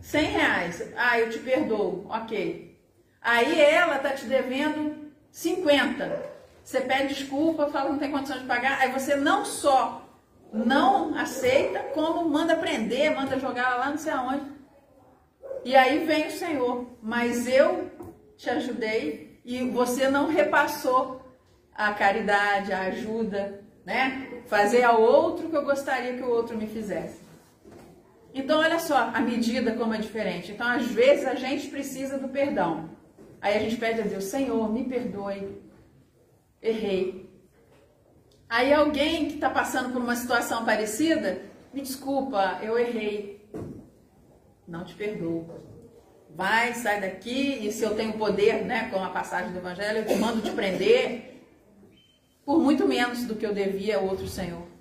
[0.00, 0.92] 100 reais.
[0.96, 2.06] Ah, eu te perdoo.
[2.08, 2.78] Ok.
[3.20, 6.34] Aí ela está te devendo 50.
[6.62, 8.80] Você pede desculpa, fala que não tem condição de pagar.
[8.80, 10.02] Aí você não só
[10.52, 14.52] não aceita, como manda prender, manda jogar lá não sei aonde.
[15.64, 16.86] E aí vem o Senhor.
[17.02, 17.90] Mas eu
[18.36, 21.22] te ajudei e você não repassou
[21.74, 24.42] a caridade, a ajuda, né?
[24.46, 27.23] Fazer ao outro que eu gostaria que o outro me fizesse.
[28.34, 30.50] Então, olha só a medida como é diferente.
[30.50, 32.90] Então, às vezes, a gente precisa do perdão.
[33.40, 35.62] Aí a gente pede a Deus, Senhor, me perdoe,
[36.60, 37.30] errei.
[38.48, 41.42] Aí alguém que está passando por uma situação parecida,
[41.72, 43.46] me desculpa, eu errei.
[44.66, 45.46] Não te perdoo.
[46.34, 50.06] Vai, sai daqui, e se eu tenho poder, né, com a passagem do Evangelho, eu
[50.06, 51.44] te mando te prender
[52.44, 54.73] por muito menos do que eu devia ao outro Senhor.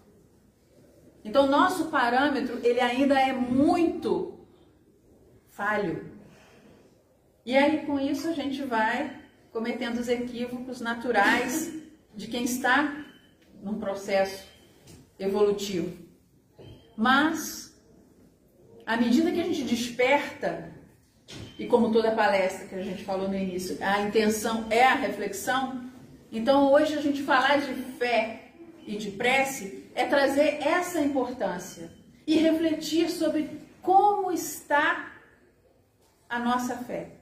[1.24, 4.34] Então, nosso parâmetro, ele ainda é muito
[5.50, 6.12] falho.
[7.46, 9.20] E aí com isso a gente vai
[9.52, 11.74] cometendo os equívocos naturais
[12.16, 13.06] de quem está
[13.62, 14.48] num processo
[15.20, 15.96] evolutivo.
[16.98, 17.80] Mas,
[18.86, 20.72] à medida que a gente desperta,
[21.58, 25.90] e como toda palestra que a gente falou no início, a intenção é a reflexão,
[26.32, 28.52] então hoje a gente falar de fé
[28.86, 31.92] e de prece é trazer essa importância
[32.26, 35.12] e refletir sobre como está
[36.30, 37.18] a nossa fé.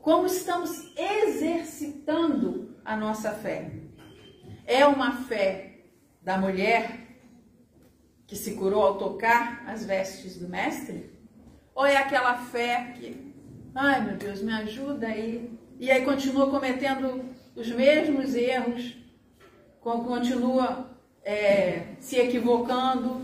[0.00, 3.72] Como estamos exercitando a nossa fé.
[4.64, 5.80] É uma fé
[6.22, 7.06] da mulher
[8.26, 11.10] que se curou ao tocar as vestes do mestre?
[11.74, 13.34] Ou é aquela fé que,
[13.74, 18.96] ai meu Deus, me ajuda aí, e aí continua cometendo os mesmos erros,
[19.80, 20.95] continua
[21.26, 23.20] é, se equivocando,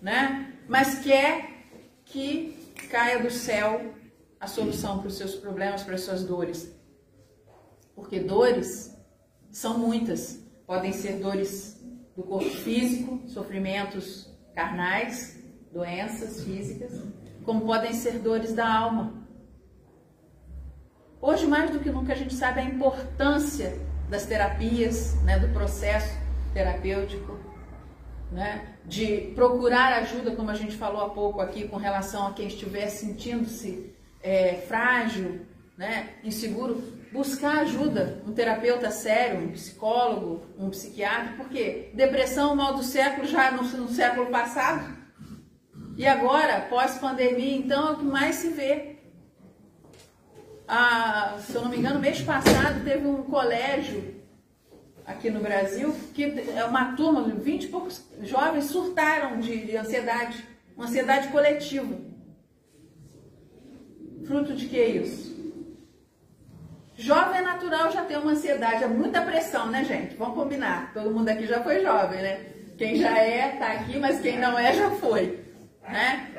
[0.00, 0.54] né?
[0.66, 1.66] Mas quer
[2.06, 3.92] que caia do céu
[4.40, 6.74] a solução para os seus problemas, para as suas dores.
[7.94, 8.96] Porque dores
[9.52, 10.42] são muitas.
[10.66, 11.84] Podem ser dores
[12.16, 15.38] do corpo físico, sofrimentos carnais,
[15.70, 16.98] doenças físicas,
[17.44, 19.22] como podem ser dores da alma.
[21.20, 26.23] Hoje, mais do que nunca, a gente sabe a importância das terapias, né, do processo
[26.54, 27.38] terapêutico,
[28.30, 32.46] né, de procurar ajuda, como a gente falou há pouco aqui, com relação a quem
[32.46, 35.42] estiver sentindo-se é, frágil,
[35.76, 42.82] né, inseguro, buscar ajuda, um terapeuta sério, um psicólogo, um psiquiatra, porque depressão, mal do
[42.82, 45.04] século, já no, no século passado,
[45.96, 48.96] e agora, pós-pandemia, então, é o que mais se vê.
[50.66, 54.13] Ah, se eu não me engano, mês passado teve um colégio
[55.06, 59.76] aqui no Brasil que é uma turma de 20 e poucos jovens surtaram de, de
[59.76, 60.44] ansiedade,
[60.76, 61.96] uma ansiedade coletiva.
[64.26, 65.34] Fruto de que isso?
[66.96, 70.14] Jovem é natural já ter uma ansiedade, é muita pressão, né, gente?
[70.16, 70.92] Vamos combinar.
[70.94, 72.46] Todo mundo aqui já foi jovem, né?
[72.78, 75.44] Quem já é, tá aqui, mas quem não é, já foi.
[75.82, 76.30] Né?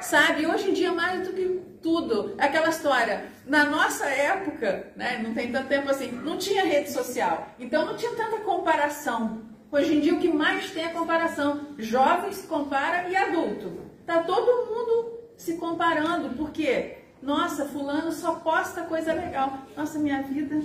[0.00, 5.34] Sabe, hoje em dia mais do que tudo, aquela história, na nossa época, né, não
[5.34, 9.42] tem tanto tempo assim, não tinha rede social, então não tinha tanta comparação.
[9.70, 11.74] Hoje em dia o que mais tem é comparação.
[11.78, 13.72] Jovem se compara e adulto.
[14.06, 19.58] Tá todo mundo se comparando, porque nossa, fulano só posta coisa legal.
[19.76, 20.62] Nossa, minha vida.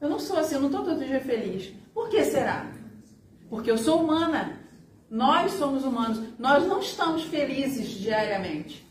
[0.00, 1.72] Eu não sou assim, eu não estou todo dia feliz.
[1.92, 2.66] Por que será?
[3.50, 4.60] Porque eu sou humana.
[5.10, 6.20] Nós somos humanos.
[6.38, 8.86] Nós não estamos felizes diariamente.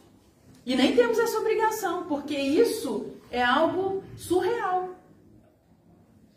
[0.66, 4.90] E nem temos essa obrigação, porque isso é algo surreal.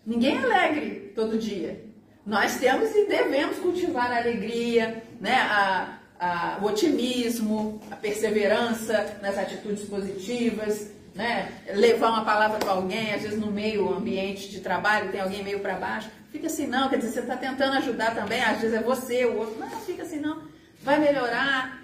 [0.06, 1.84] Ninguém é alegre todo dia.
[2.24, 5.34] Nós temos e devemos cultivar a alegria, né?
[5.34, 11.52] a, a, o otimismo, a perseverança nas atitudes positivas, né?
[11.74, 15.60] levar uma palavra para alguém, às vezes no meio ambiente de trabalho tem alguém meio
[15.60, 18.82] para baixo, fica assim não, quer dizer, você está tentando ajudar também, às vezes é
[18.82, 20.42] você, o outro, não, fica assim não,
[20.82, 21.80] vai melhorar,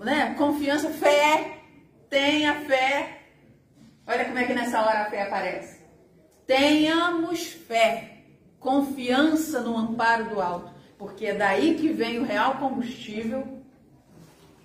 [0.00, 0.34] né?
[0.36, 1.58] confiança, fé,
[2.08, 3.22] tenha fé,
[4.06, 5.78] olha como é que nessa hora a fé aparece,
[6.46, 8.22] tenhamos fé,
[8.60, 13.58] confiança no amparo do alto, porque é daí que vem o real combustível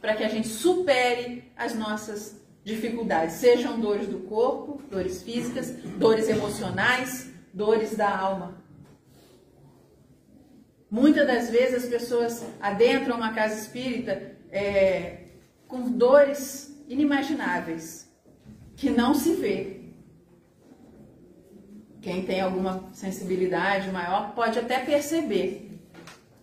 [0.02, 6.30] para que a gente supere as nossas dificuldades, sejam dores do corpo, dores físicas, dores
[6.30, 8.64] emocionais, dores da alma.
[10.90, 15.24] Muitas das vezes as pessoas adentram uma casa espírita é,
[15.68, 18.12] com dores inimagináveis,
[18.76, 19.82] que não se vê.
[22.02, 25.80] Quem tem alguma sensibilidade maior pode até perceber.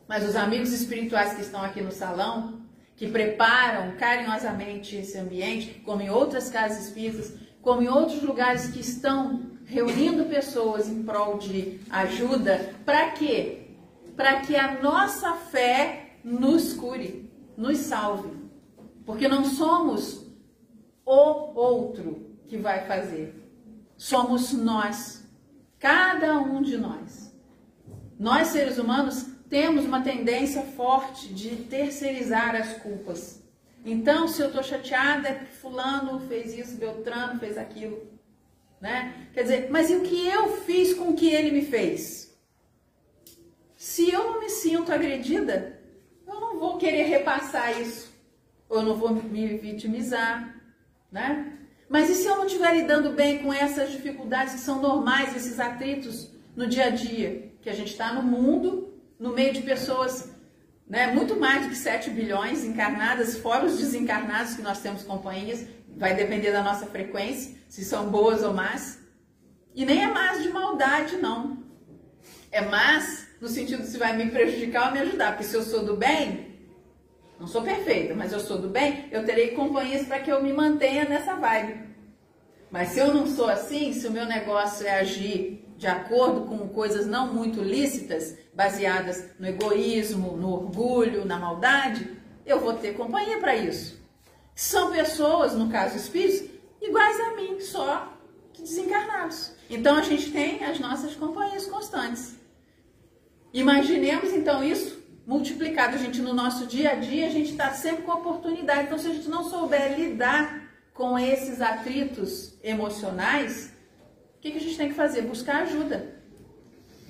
[0.09, 2.60] Mas os amigos espirituais que estão aqui no salão
[3.01, 7.33] que preparam carinhosamente esse ambiente, como em outras casas espíritas,
[7.63, 13.71] como em outros lugares que estão reunindo pessoas em prol de ajuda, para quê?
[14.15, 18.37] Para que a nossa fé nos cure, nos salve.
[19.07, 20.27] Porque não somos
[21.07, 23.35] o outro que vai fazer.
[23.97, 25.27] Somos nós,
[25.79, 27.35] cada um de nós.
[28.19, 33.43] Nós, seres humanos, temos uma tendência forte de terceirizar as culpas.
[33.85, 38.01] Então, se eu estou chateada, é porque fulano fez isso, Beltrano fez aquilo.
[38.81, 39.29] Né?
[39.35, 42.39] Quer dizer, mas e o que eu fiz com o que ele me fez?
[43.77, 45.81] Se eu não me sinto agredida,
[46.27, 48.09] eu não vou querer repassar isso.
[48.71, 50.55] Eu não vou me vitimizar.
[51.11, 51.59] Né?
[51.89, 55.59] Mas e se eu não estiver lidando bem com essas dificuldades que são normais, esses
[55.59, 57.51] atritos no dia a dia?
[57.61, 58.90] Que a gente está no mundo
[59.21, 60.41] no meio de pessoas
[60.91, 61.07] né?
[61.07, 65.65] Muito mais do que 7 bilhões encarnadas, fora os desencarnados que nós temos companhias,
[65.97, 68.99] vai depender da nossa frequência, se são boas ou más.
[69.73, 71.63] E nem é más de maldade, não.
[72.51, 75.63] É más no sentido de se vai me prejudicar ou me ajudar, porque se eu
[75.63, 76.59] sou do bem,
[77.39, 80.53] não sou perfeita, mas eu sou do bem, eu terei companhias para que eu me
[80.53, 81.89] mantenha nessa vibe.
[82.69, 86.69] Mas se eu não sou assim, se o meu negócio é agir de acordo com
[86.69, 93.39] coisas não muito lícitas, baseadas no egoísmo, no orgulho, na maldade, eu vou ter companhia
[93.39, 93.99] para isso.
[94.55, 96.51] São pessoas, no caso espíritos,
[96.83, 98.13] iguais a mim, só
[98.53, 99.53] que desencarnados.
[99.71, 102.37] Então a gente tem as nossas companhias constantes.
[103.51, 105.97] Imaginemos então isso multiplicado.
[105.97, 108.83] A gente no nosso dia a dia, a gente está sempre com oportunidade.
[108.83, 110.61] Então, se a gente não souber lidar
[110.93, 113.73] com esses atritos emocionais,
[114.41, 115.21] o que, que a gente tem que fazer?
[115.21, 116.15] Buscar ajuda.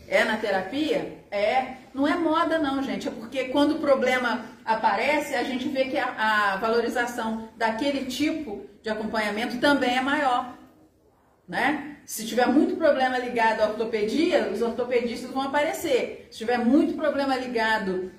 [0.09, 1.23] É na terapia?
[1.31, 1.75] É.
[1.95, 3.07] Não é moda, não, gente.
[3.07, 8.67] É porque quando o problema aparece, a gente vê que a, a valorização daquele tipo
[8.83, 10.59] de acompanhamento também é maior.
[11.47, 11.99] Né?
[12.05, 16.27] Se tiver muito problema ligado à ortopedia, os ortopedistas vão aparecer.
[16.33, 18.11] Se tiver muito problema ligado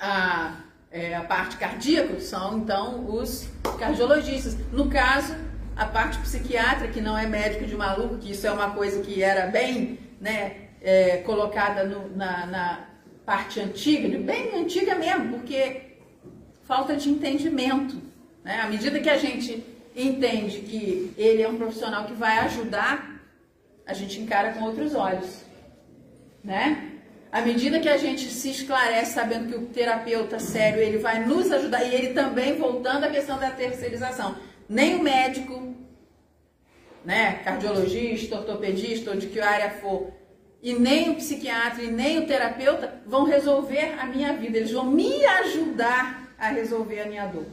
[0.00, 0.56] à,
[0.90, 4.56] é, à parte cardíaca, são então os cardiologistas.
[4.72, 5.36] No caso,
[5.76, 9.22] a parte psiquiátrica, que não é médico de maluco, que isso é uma coisa que
[9.22, 12.80] era bem né, é, colocada no, na, na
[13.24, 15.82] parte antiga, bem antiga mesmo, porque
[16.64, 17.96] falta de entendimento.
[18.44, 18.60] Né?
[18.60, 19.64] À medida que a gente
[19.94, 23.20] entende que ele é um profissional que vai ajudar,
[23.86, 25.44] a gente encara com outros olhos,
[26.42, 26.88] né?
[27.30, 31.50] À medida que a gente se esclarece sabendo que o terapeuta sério, ele vai nos
[31.50, 34.36] ajudar e ele também voltando à questão da terceirização.
[34.72, 35.76] Nem o médico,
[37.04, 40.10] né, cardiologista, ortopedista ou de que área for,
[40.62, 44.86] e nem o psiquiatra e nem o terapeuta vão resolver a minha vida, eles vão
[44.86, 47.44] me ajudar a resolver a minha dor.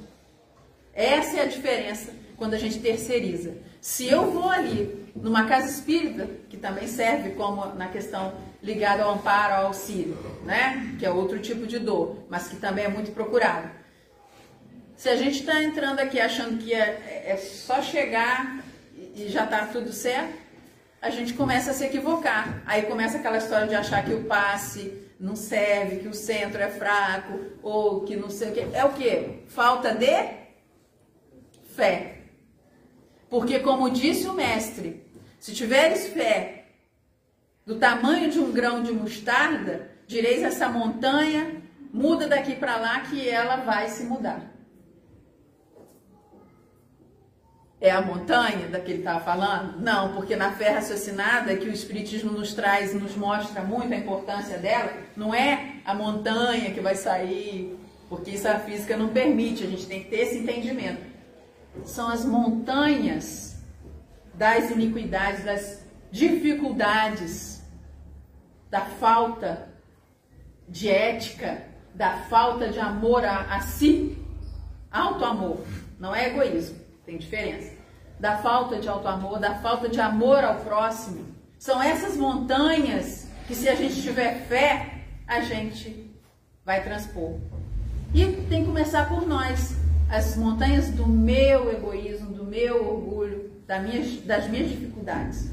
[0.93, 3.57] Essa é a diferença quando a gente terceiriza.
[3.81, 9.15] Se eu vou ali numa casa espírita, que também serve como na questão ligada ao
[9.15, 10.95] amparo, ao auxílio, né?
[10.97, 13.78] Que é outro tipo de dor, mas que também é muito procurado.
[14.99, 18.61] Se a gente está entrando aqui achando que é, é só chegar
[19.15, 20.37] e já está tudo certo,
[21.01, 22.61] a gente começa a se equivocar.
[22.65, 26.67] Aí começa aquela história de achar que o passe não serve, que o centro é
[26.67, 28.59] fraco, ou que não sei o que.
[28.73, 29.45] É o que?
[29.47, 30.33] Falta de
[31.77, 32.23] fé.
[33.29, 35.01] Porque, como disse o mestre,
[35.39, 36.65] se tiveres fé
[37.65, 41.61] do tamanho de um grão de mostarda, direis essa montanha,
[41.93, 44.48] muda daqui para lá que ela vai se mudar.
[47.81, 49.79] É a montanha da que ele estava falando?
[49.79, 54.57] Não, porque na fé raciocinada que o Espiritismo nos traz, nos mostra muito a importância
[54.57, 57.77] dela, não é a montanha que vai sair,
[58.09, 61.09] porque isso a física não permite, a gente tem que ter esse entendimento
[61.85, 63.57] são as montanhas
[64.33, 67.61] das iniquidades, das dificuldades,
[68.69, 69.69] da falta
[70.67, 71.63] de ética,
[71.93, 74.17] da falta de amor a, a si.
[74.91, 75.63] Auto-amor,
[75.99, 76.79] não é egoísmo,
[77.09, 77.73] tem diferença.
[78.19, 81.25] Da falta de auto-amor, da falta de amor ao próximo.
[81.57, 86.13] São essas montanhas que, se a gente tiver fé, a gente
[86.63, 87.39] vai transpor.
[88.13, 89.75] E tem que começar por nós
[90.09, 95.51] as montanhas do meu egoísmo, do meu orgulho, das minhas, das minhas dificuldades.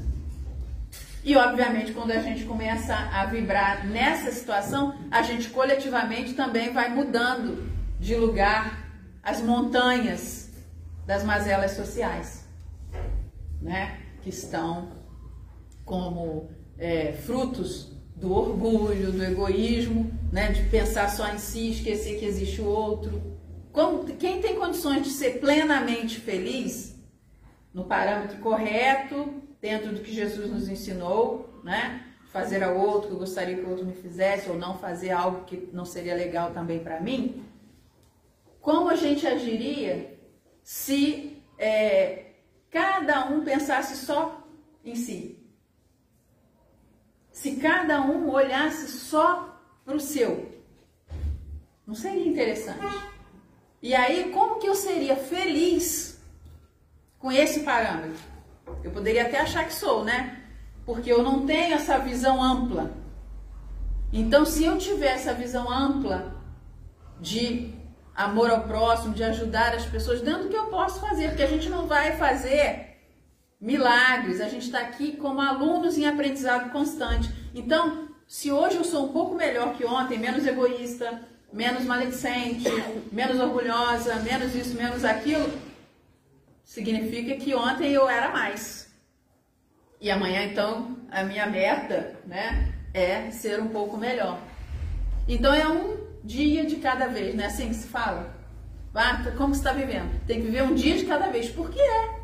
[1.23, 6.89] E, obviamente, quando a gente começa a vibrar nessa situação, a gente coletivamente também vai
[6.89, 7.67] mudando
[7.99, 8.85] de lugar
[9.21, 10.46] as montanhas
[11.07, 12.47] das mazelas sociais,
[13.59, 13.99] né?
[14.21, 14.91] Que estão
[15.83, 20.51] como é, frutos do orgulho, do egoísmo, né?
[20.51, 23.37] De pensar só em si, esquecer que existe o outro
[24.17, 26.95] quem tem condições de ser plenamente feliz,
[27.71, 32.03] no parâmetro correto, dentro do que Jesus nos ensinou, né?
[32.31, 35.45] Fazer ao outro que eu gostaria que o outro me fizesse, ou não fazer algo
[35.45, 37.43] que não seria legal também para mim.
[38.59, 40.16] Como a gente agiria
[40.67, 42.25] se é,
[42.69, 44.45] cada um pensasse só
[44.83, 45.39] em si?
[47.31, 50.51] Se cada um olhasse só para o seu,
[51.85, 53.01] não seria interessante?
[53.81, 56.21] E aí, como que eu seria feliz
[57.17, 58.19] com esse parâmetro?
[58.83, 60.43] Eu poderia até achar que sou, né?
[60.85, 62.91] Porque eu não tenho essa visão ampla.
[64.11, 66.35] Então, se eu tiver essa visão ampla
[67.21, 67.76] de
[68.17, 71.47] amor ao próximo, de ajudar as pessoas, dentro do que eu posso fazer, porque a
[71.47, 72.97] gente não vai fazer
[73.61, 77.29] milagres, a gente está aqui como alunos em aprendizado constante.
[77.53, 81.21] Então, se hoje eu sou um pouco melhor que ontem, menos egoísta,
[81.53, 82.65] menos maledicente,
[83.11, 85.47] menos orgulhosa, menos isso, menos aquilo,
[86.63, 88.91] significa que ontem eu era mais.
[90.01, 94.39] E amanhã, então, a minha meta, né, é ser um pouco melhor.
[95.27, 98.35] Então é um dia de cada vez, não é assim que se fala?
[98.93, 100.19] Marta, como você está vivendo?
[100.25, 101.49] Tem que viver um dia de cada vez.
[101.49, 102.19] Por que é?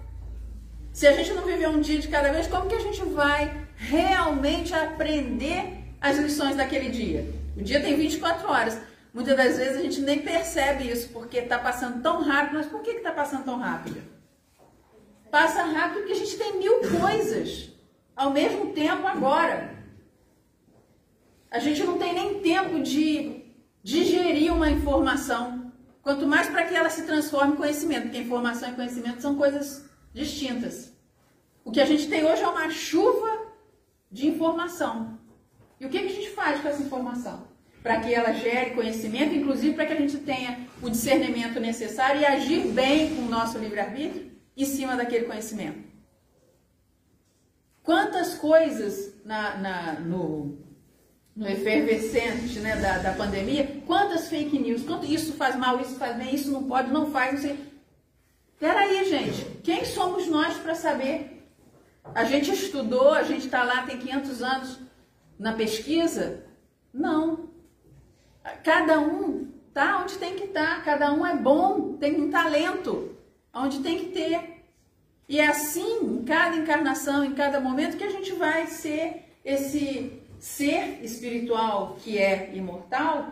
[0.91, 3.65] Se a gente não viver um dia de cada vez, como que a gente vai
[3.75, 7.27] realmente aprender as lições daquele dia?
[7.55, 8.79] O dia tem 24 horas.
[9.13, 12.57] Muitas das vezes a gente nem percebe isso, porque está passando tão rápido.
[12.57, 14.01] Mas por que está passando tão rápido?
[15.29, 17.69] Passa rápido porque a gente tem mil coisas
[18.15, 19.73] ao mesmo tempo agora.
[21.49, 23.42] A gente não tem nem tempo de
[23.83, 25.71] digerir uma informação,
[26.01, 29.85] quanto mais para que ela se transforme em conhecimento, porque informação e conhecimento são coisas
[30.13, 30.93] distintas.
[31.65, 33.47] O que a gente tem hoje é uma chuva
[34.09, 35.19] de informação.
[35.79, 37.47] E o que, que a gente faz com essa informação?
[37.81, 42.25] Para que ela gere conhecimento, inclusive para que a gente tenha o discernimento necessário e
[42.25, 45.91] agir bem com o nosso livre-arbítrio em cima daquele conhecimento.
[47.81, 50.57] Quantas coisas na, na, no,
[51.35, 56.15] no efervescente né, da, da pandemia, quantas fake news, quanto isso faz mal, isso faz
[56.15, 57.59] bem, isso não pode, não faz, não sei.
[58.59, 61.49] Peraí, gente, quem somos nós para saber?
[62.13, 64.79] A gente estudou, a gente está lá, tem 500 anos
[65.39, 66.45] na pesquisa?
[66.93, 67.49] Não.
[68.63, 73.17] Cada um tá onde tem que estar, tá, cada um é bom, tem um talento,
[73.53, 74.63] onde tem que ter.
[75.27, 80.22] E é assim, em cada encarnação, em cada momento, que a gente vai ser esse
[80.43, 83.31] ser espiritual que é imortal,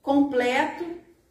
[0.00, 0.86] completo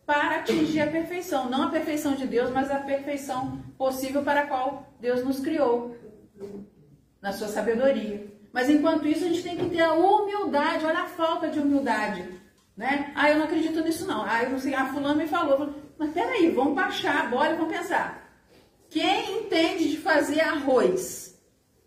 [0.05, 1.49] para atingir a perfeição.
[1.49, 5.97] Não a perfeição de Deus, mas a perfeição possível para a qual Deus nos criou,
[7.19, 8.31] na sua sabedoria.
[8.53, 12.23] Mas enquanto isso, a gente tem que ter a humildade, olha a falta de humildade.
[12.77, 13.11] Né?
[13.15, 14.23] Ah, eu não acredito nisso não.
[14.23, 15.73] Ah, eu não sei, ah, fulano me falou.
[15.97, 18.31] Mas peraí, vamos baixar a bola e vamos pensar.
[18.91, 21.35] Quem entende de fazer arroz,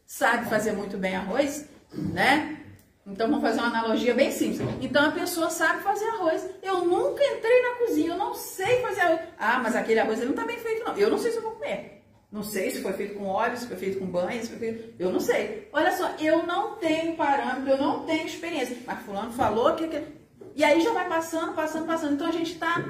[0.04, 2.63] sabe fazer muito bem arroz, né?
[3.06, 4.66] Então vamos fazer uma analogia bem simples.
[4.80, 6.48] Então a pessoa sabe fazer arroz.
[6.62, 9.20] Eu nunca entrei na cozinha, eu não sei fazer arroz.
[9.38, 10.96] Ah, mas aquele arroz ele não está bem feito, não.
[10.96, 12.02] Eu não sei se eu vou comer.
[12.32, 14.94] Não sei se foi feito com óleo, se foi feito com banho, se foi feito.
[14.98, 15.68] Eu não sei.
[15.72, 18.76] Olha só, eu não tenho parâmetro, eu não tenho experiência.
[18.86, 19.88] Mas fulano falou que.
[20.56, 22.14] E aí já vai passando, passando, passando.
[22.14, 22.84] Então a gente está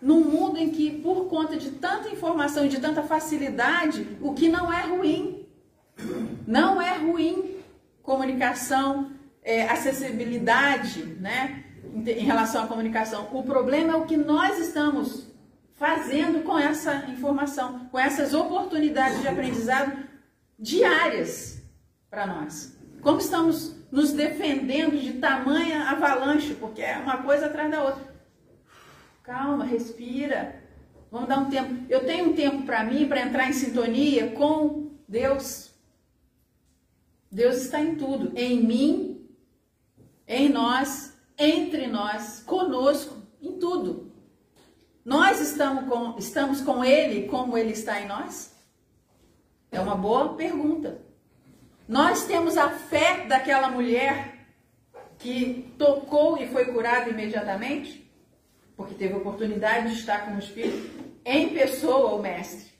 [0.00, 4.48] num mundo em que, por conta de tanta informação e de tanta facilidade, o que
[4.48, 5.46] não é ruim.
[6.46, 7.56] Não é ruim
[8.06, 9.10] comunicação,
[9.46, 11.62] é, acessibilidade, né,
[11.94, 13.28] em relação à comunicação.
[13.32, 15.32] O problema é o que nós estamos
[15.76, 19.96] fazendo com essa informação, com essas oportunidades de aprendizado
[20.58, 21.62] diárias
[22.10, 22.76] para nós.
[23.00, 28.16] Como estamos nos defendendo de tamanha avalanche, porque é uma coisa atrás da outra.
[29.22, 30.60] Calma, respira.
[31.08, 31.84] Vamos dar um tempo.
[31.88, 35.72] Eu tenho um tempo para mim para entrar em sintonia com Deus.
[37.30, 39.15] Deus está em tudo, em mim
[40.26, 44.12] em nós, entre nós, conosco, em tudo.
[45.04, 48.54] Nós estamos com, estamos com Ele como Ele está em nós?
[49.70, 51.00] É uma boa pergunta.
[51.86, 54.46] Nós temos a fé daquela mulher
[55.18, 58.10] que tocou e foi curada imediatamente,
[58.76, 62.76] porque teve oportunidade de estar com o Espírito em pessoa, o Mestre.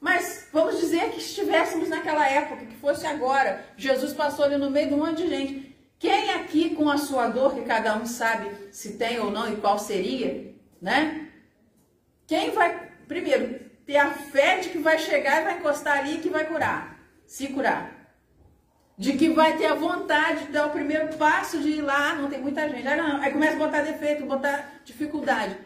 [0.00, 3.64] Mas vamos dizer que estivéssemos naquela época, que fosse agora.
[3.76, 5.77] Jesus passou ali no meio de um monte de gente.
[5.98, 9.56] Quem aqui com a sua dor, que cada um sabe se tem ou não e
[9.56, 11.28] qual seria, né?
[12.26, 16.18] Quem vai, primeiro, ter a fé de que vai chegar e vai encostar ali e
[16.18, 17.96] que vai curar, se curar.
[18.96, 22.28] De que vai ter a vontade de dar o primeiro passo de ir lá, não
[22.28, 22.86] tem muita gente.
[22.86, 25.56] Aí, não, aí começa a botar defeito, botar dificuldade.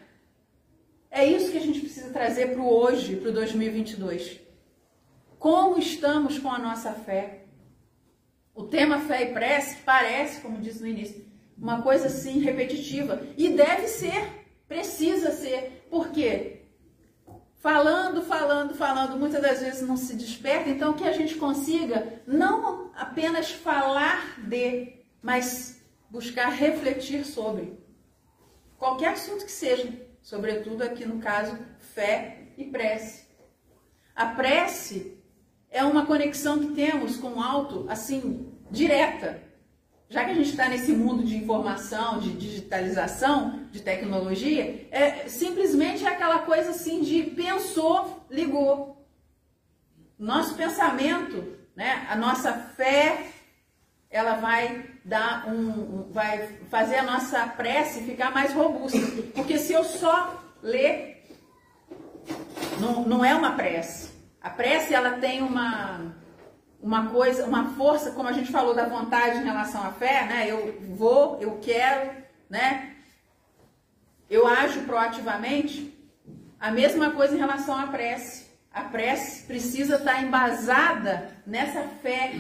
[1.11, 4.41] É isso que a gente precisa trazer para o hoje, para o 2022.
[5.39, 7.42] Como estamos com a nossa fé?
[8.55, 11.25] O tema fé e prece parece, como disse no início,
[11.57, 13.23] uma coisa assim repetitiva.
[13.37, 15.87] E deve ser, precisa ser.
[15.91, 16.63] Por quê?
[17.57, 20.69] Falando, falando, falando, muitas das vezes não se desperta.
[20.69, 24.93] Então, que a gente consiga não apenas falar de,
[25.23, 25.81] mas
[26.11, 27.79] buscar refletir sobre.
[28.77, 29.89] Qualquer assunto que seja,
[30.21, 33.29] sobretudo aqui no caso, fé e prece.
[34.15, 35.22] A prece
[35.73, 39.43] é uma conexão que temos com o alto, assim, direta.
[40.09, 46.07] Já que a gente está nesse mundo de informação, de digitalização, de tecnologia, é simplesmente
[46.07, 49.09] aquela coisa assim de pensou, ligou.
[50.19, 53.29] Nosso pensamento, né, a nossa fé,
[54.11, 58.99] ela vai dar um, vai fazer a nossa prece ficar mais robusta.
[59.35, 61.25] Porque se eu só ler,
[62.79, 64.12] não, não é uma prece.
[64.43, 66.13] A prece ela tem uma
[66.83, 70.51] uma coisa, uma força, como a gente falou da vontade em relação à fé, né?
[70.51, 72.11] Eu vou, eu quero,
[72.51, 72.97] né?
[74.29, 75.97] Eu ajo proativamente.
[76.59, 78.51] A mesma coisa em relação à prece.
[78.73, 82.33] A prece precisa estar embasada nessa fé,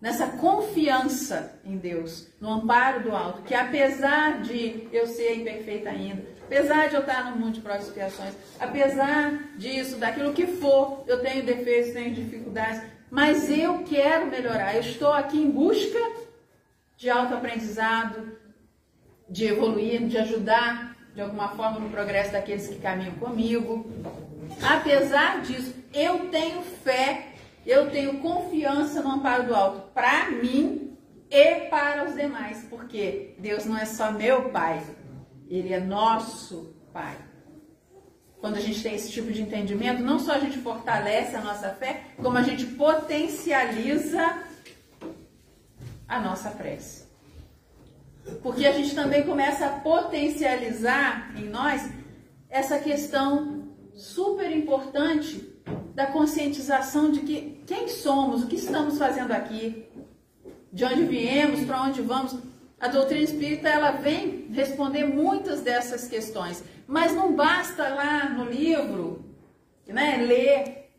[0.00, 6.24] nessa confiança em Deus, no amparo do alto, que apesar de eu ser imperfeita ainda,
[6.48, 11.20] apesar de eu estar no mundo de provas expiações, apesar disso, daquilo que for, eu
[11.20, 14.74] tenho defeitos, tenho dificuldades, mas eu quero melhorar.
[14.74, 15.98] Eu estou aqui em busca
[16.96, 18.38] de autoaprendizado,
[19.28, 23.86] de evoluir, de ajudar de alguma forma no progresso daqueles que caminham comigo.
[24.62, 27.26] Apesar disso, eu tenho fé,
[27.66, 30.96] eu tenho confiança no amparo do alto para mim
[31.30, 34.82] e para os demais, porque Deus não é só meu Pai,
[35.48, 37.16] Ele é nosso Pai.
[38.40, 41.70] Quando a gente tem esse tipo de entendimento, não só a gente fortalece a nossa
[41.70, 44.42] fé, como a gente potencializa
[46.06, 47.08] a nossa prece.
[48.42, 51.90] Porque a gente também começa a potencializar em nós
[52.48, 55.46] essa questão super importante
[55.94, 59.86] da conscientização de que quem somos, o que estamos fazendo aqui,
[60.72, 62.36] de onde viemos, para onde vamos.
[62.80, 66.62] A doutrina espírita ela vem responder muitas dessas questões.
[66.86, 69.24] Mas não basta lá no livro,
[69.86, 70.90] né, ler.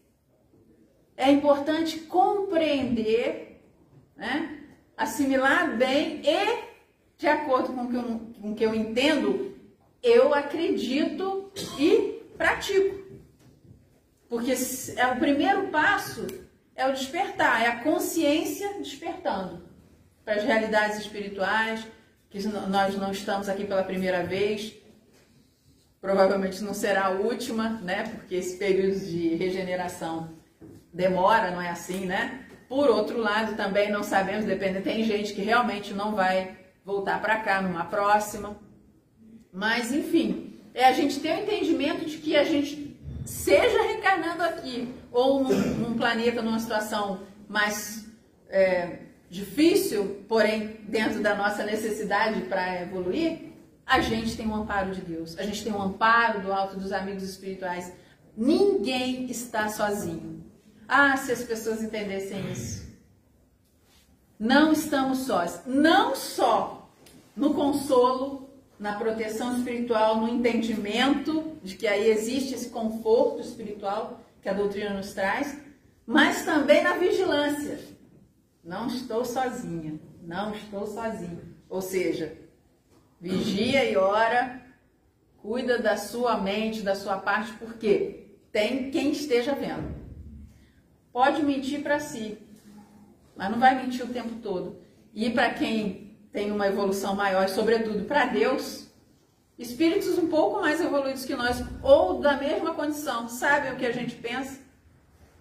[1.16, 3.64] É importante compreender,
[4.16, 4.60] né,
[4.98, 6.64] assimilar bem e,
[7.18, 8.04] de acordo com o que eu,
[8.42, 9.58] com o que eu entendo,
[10.04, 13.00] eu acredito e pratico.
[14.28, 14.54] Porque
[14.98, 16.28] é o primeiro passo
[16.76, 19.69] é o despertar, é a consciência despertando
[20.24, 21.86] para as realidades espirituais,
[22.30, 24.74] que nós não estamos aqui pela primeira vez,
[26.00, 28.04] provavelmente não será a última, né?
[28.04, 30.30] Porque esse período de regeneração
[30.94, 32.46] demora, não é assim, né?
[32.68, 36.56] Por outro lado, também não sabemos, depende, tem gente que realmente não vai
[36.86, 38.56] voltar para cá numa próxima.
[39.52, 42.96] Mas, enfim, é a gente ter o entendimento de que a gente
[43.26, 48.06] seja reencarnando aqui ou num, num planeta, numa situação mais
[48.50, 49.00] é,
[49.30, 53.50] difícil, porém dentro da nossa necessidade para evoluir,
[53.86, 56.92] a gente tem um amparo de Deus, a gente tem um amparo do alto dos
[56.92, 57.92] amigos espirituais.
[58.36, 60.44] Ninguém está sozinho.
[60.88, 62.88] Ah, se as pessoas entendessem isso.
[64.40, 65.62] Não estamos sós.
[65.66, 66.90] Não só
[67.36, 68.50] no consolo,
[68.80, 74.94] na proteção espiritual, no entendimento de que aí existe esse conforto espiritual que a doutrina
[74.94, 75.58] nos traz,
[76.06, 77.80] mas também na vigilância.
[78.64, 81.56] Não estou sozinha, não estou sozinho.
[81.70, 82.38] Ou seja,
[83.22, 84.62] Vigia e ora,
[85.42, 89.94] cuida da sua mente, da sua parte, porque tem quem esteja vendo.
[91.12, 92.38] Pode mentir para si,
[93.36, 94.82] mas não vai mentir o tempo todo.
[95.14, 98.88] E para quem tem uma evolução maior, sobretudo para Deus,
[99.58, 103.92] espíritos um pouco mais evoluídos que nós, ou da mesma condição, sabem o que a
[103.92, 104.62] gente pensa.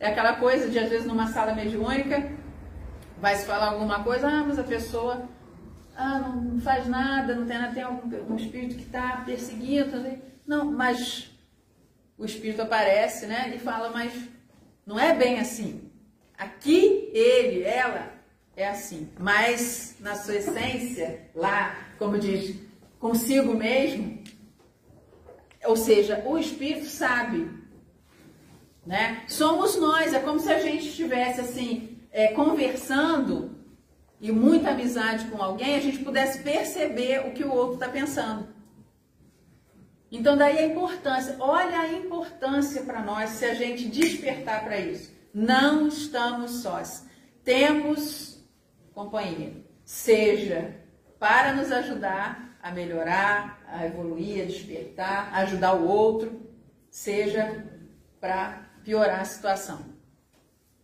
[0.00, 2.32] É aquela coisa de, às vezes, numa sala mediúnica,
[3.20, 5.28] vai se falar alguma coisa, ah, mas a pessoa
[5.96, 10.18] ah, não faz nada, não tem nada, tem algum um espírito que está perseguindo.
[10.46, 11.30] Não, mas
[12.16, 13.52] o espírito aparece, né?
[13.54, 14.12] E fala, mas
[14.86, 15.90] não é bem assim.
[16.36, 18.12] Aqui, ele, ela,
[18.56, 19.10] é assim.
[19.18, 22.56] Mas na sua essência, lá, como diz,
[23.00, 24.22] consigo mesmo,
[25.64, 27.50] ou seja, o espírito sabe.
[28.86, 29.24] Né?
[29.26, 33.56] Somos nós, é como se a gente estivesse assim, é, conversando
[34.20, 38.48] e muita amizade com alguém, a gente pudesse perceber o que o outro está pensando.
[40.10, 45.12] Então, daí a importância, olha a importância para nós se a gente despertar para isso.
[45.32, 47.06] Não estamos sós.
[47.44, 48.42] Temos
[48.92, 49.52] companhia.
[49.84, 50.74] Seja
[51.18, 56.48] para nos ajudar a melhorar, a evoluir, a despertar, ajudar o outro,
[56.90, 57.64] seja
[58.20, 59.97] para piorar a situação.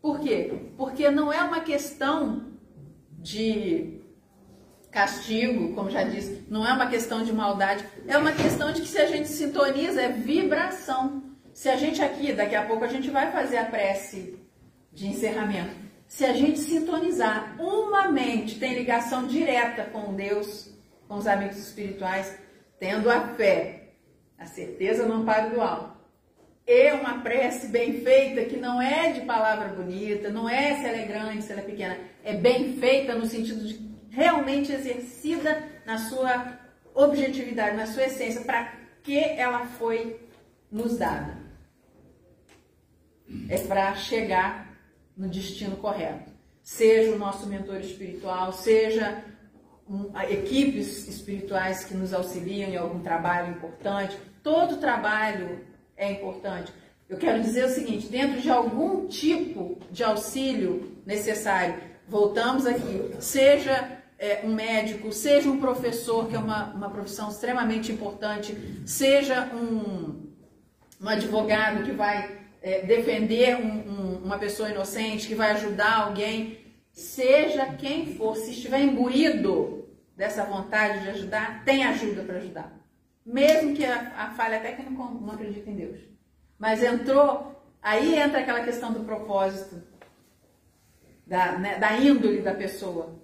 [0.04, 0.52] Por quê?
[0.76, 2.52] Porque não é uma questão
[3.20, 4.02] de
[4.90, 8.88] castigo, como já disse, não é uma questão de maldade, é uma questão de que
[8.88, 11.22] se a gente sintoniza, é vibração.
[11.54, 14.38] Se a gente aqui, daqui a pouco a gente vai fazer a prece
[14.92, 15.74] de encerramento.
[16.06, 20.70] Se a gente sintonizar uma mente, tem ligação direta com Deus,
[21.08, 22.38] com os amigos espirituais,
[22.78, 23.94] tendo a fé,
[24.38, 25.93] a certeza no amparo do alto,
[26.66, 30.96] e uma prece bem feita, que não é de palavra bonita, não é se ela
[30.96, 33.78] é grande, se ela é pequena, é bem feita no sentido de
[34.10, 36.58] realmente exercida na sua
[36.94, 40.20] objetividade, na sua essência, para que ela foi
[40.70, 41.36] nos dada.
[43.48, 44.74] É para chegar
[45.16, 46.32] no destino correto.
[46.62, 49.22] Seja o nosso mentor espiritual, seja
[50.30, 54.16] equipes espirituais que nos auxiliam em algum trabalho importante.
[54.42, 56.72] Todo trabalho é importante.
[57.08, 61.76] Eu quero dizer o seguinte: dentro de algum tipo de auxílio necessário,
[62.08, 67.92] voltamos aqui, seja é, um médico, seja um professor, que é uma, uma profissão extremamente
[67.92, 70.30] importante, seja um,
[71.00, 76.58] um advogado que vai é, defender um, um, uma pessoa inocente, que vai ajudar alguém,
[76.90, 79.86] seja quem for, se estiver imbuído
[80.16, 82.83] dessa vontade de ajudar, tem ajuda para ajudar.
[83.24, 86.00] Mesmo que a, a falha até que não, não acredita em Deus.
[86.58, 89.82] Mas entrou, aí entra aquela questão do propósito,
[91.26, 93.18] da, né, da índole da pessoa.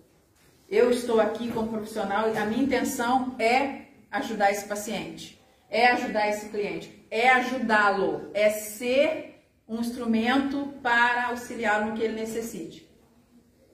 [0.69, 6.29] Eu estou aqui como profissional e a minha intenção é ajudar esse paciente, é ajudar
[6.29, 12.89] esse cliente, é ajudá-lo, é ser um instrumento para auxiliá-lo no que ele necessite.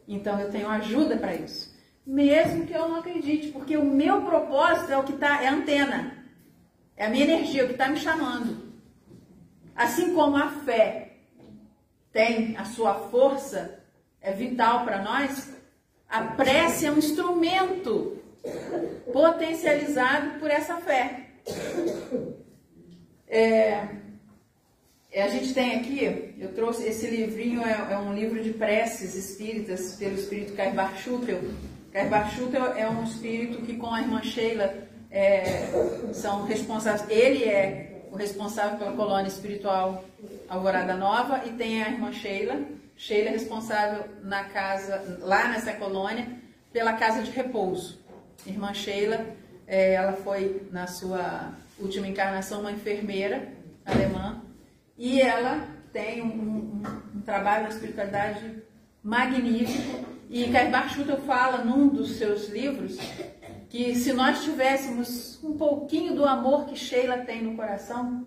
[0.07, 1.75] Então eu tenho ajuda para isso.
[2.07, 5.53] Mesmo que eu não acredite, porque o meu propósito é o que está, é a
[5.53, 6.16] antena.
[6.97, 8.73] É a minha energia, que está me chamando.
[9.75, 11.17] Assim como a fé
[12.13, 13.81] tem a sua força,
[14.23, 15.55] é vital para nós,
[16.09, 18.19] a prece é um instrumento
[19.13, 21.27] potencializado por essa fé.
[23.29, 23.89] É,
[25.11, 29.15] é, a gente tem aqui, eu trouxe esse livrinho, é, é um livro de preces
[29.15, 30.55] espíritas pelo espírito.
[30.55, 35.69] Kaibach Schutel é um espírito que com a irmã Sheila é,
[36.13, 40.05] são responsáveis, ele é o responsável pela colônia espiritual
[40.49, 42.65] Alvorada Nova e tem a irmã Sheila,
[42.97, 46.27] Sheila é responsável na casa, lá nessa colônia,
[46.73, 48.01] pela casa de repouso.
[48.47, 49.27] Irmã Sheila,
[49.67, 53.49] é, ela foi na sua última encarnação uma enfermeira
[53.85, 54.43] alemã
[54.97, 56.83] e ela tem um, um,
[57.17, 58.63] um trabalho na espiritualidade
[59.03, 60.05] magnífico.
[60.31, 62.97] E Kaibach Schutter fala num dos seus livros
[63.69, 68.27] que se nós tivéssemos um pouquinho do amor que Sheila tem no coração,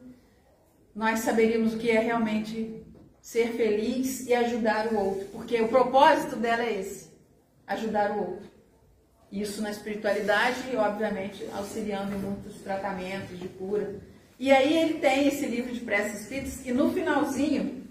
[0.95, 2.83] nós saberíamos o que é realmente
[3.21, 7.11] ser feliz e ajudar o outro, porque o propósito dela é esse,
[7.67, 8.49] ajudar o outro.
[9.31, 13.99] Isso na espiritualidade e, obviamente, auxiliando em muitos tratamentos de cura.
[14.39, 17.87] E aí ele tem esse livro de preces espíritas e no finalzinho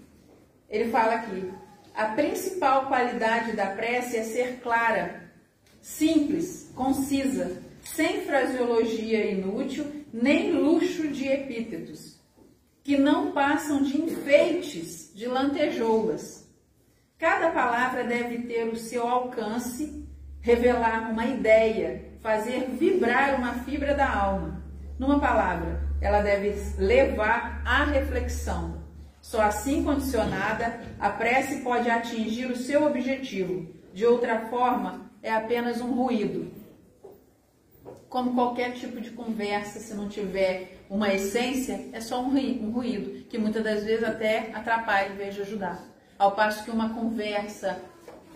[0.69, 1.51] ele fala aqui:
[1.95, 5.28] a principal qualidade da prece é ser clara,
[5.81, 12.19] simples, concisa, sem fraseologia inútil, nem luxo de epítetos
[12.89, 16.49] que não passam de enfeites, de lantejoulas.
[17.19, 20.07] Cada palavra deve ter o seu alcance,
[20.41, 24.63] revelar uma ideia, fazer vibrar uma fibra da alma.
[24.97, 28.81] Numa palavra, ela deve levar à reflexão.
[29.21, 33.67] Só assim condicionada, a prece pode atingir o seu objetivo.
[33.93, 36.51] De outra forma, é apenas um ruído.
[38.07, 42.29] Como qualquer tipo de conversa, se não tiver uma essência é só um
[42.71, 45.83] ruído, que muitas das vezes até atrapalha em vez de ajudar.
[46.17, 47.79] Ao passo que uma conversa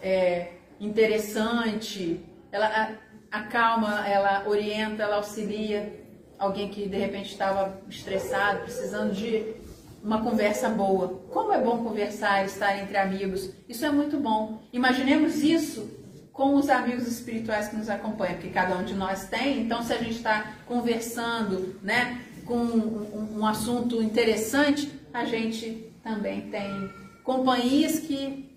[0.01, 2.97] é, interessante, ela
[3.31, 6.01] acalma, ela orienta, ela auxilia
[6.37, 9.55] alguém que de repente estava estressado, precisando de
[10.03, 11.21] uma conversa boa.
[11.31, 13.51] Como é bom conversar, estar entre amigos.
[13.67, 14.61] Isso é muito bom.
[14.71, 16.02] Imaginemos isso
[16.33, 19.61] com os amigos espirituais que nos acompanham, porque cada um de nós tem.
[19.61, 26.49] Então, se a gente está conversando, né, com um, um assunto interessante, a gente também
[26.49, 26.89] tem
[27.23, 28.51] companhias que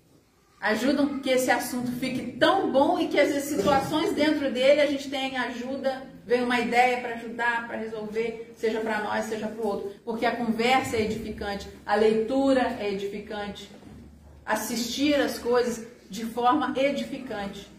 [0.59, 5.07] ajudam que esse assunto fique tão bom e que as situações dentro dele a gente
[5.07, 9.67] tem ajuda, vem uma ideia para ajudar, para resolver, seja para nós, seja para o
[9.67, 9.91] outro.
[10.03, 13.69] Porque a conversa é edificante, a leitura é edificante,
[14.43, 17.69] assistir as coisas de forma edificante.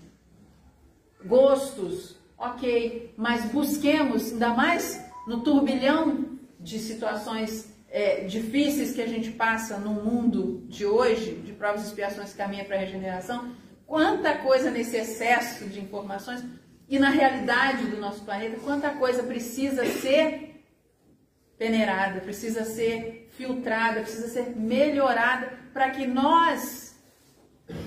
[1.25, 9.31] Gostos, ok, mas busquemos, ainda mais no turbilhão de situações é, difíceis que a gente
[9.31, 13.53] passa no mundo de hoje, de provas e expiações que caminha para a regeneração,
[13.87, 16.45] quanta coisa nesse excesso de informações
[16.89, 20.65] e na realidade do nosso planeta, quanta coisa precisa ser
[21.59, 26.88] peneirada, precisa ser filtrada, precisa ser melhorada para que nós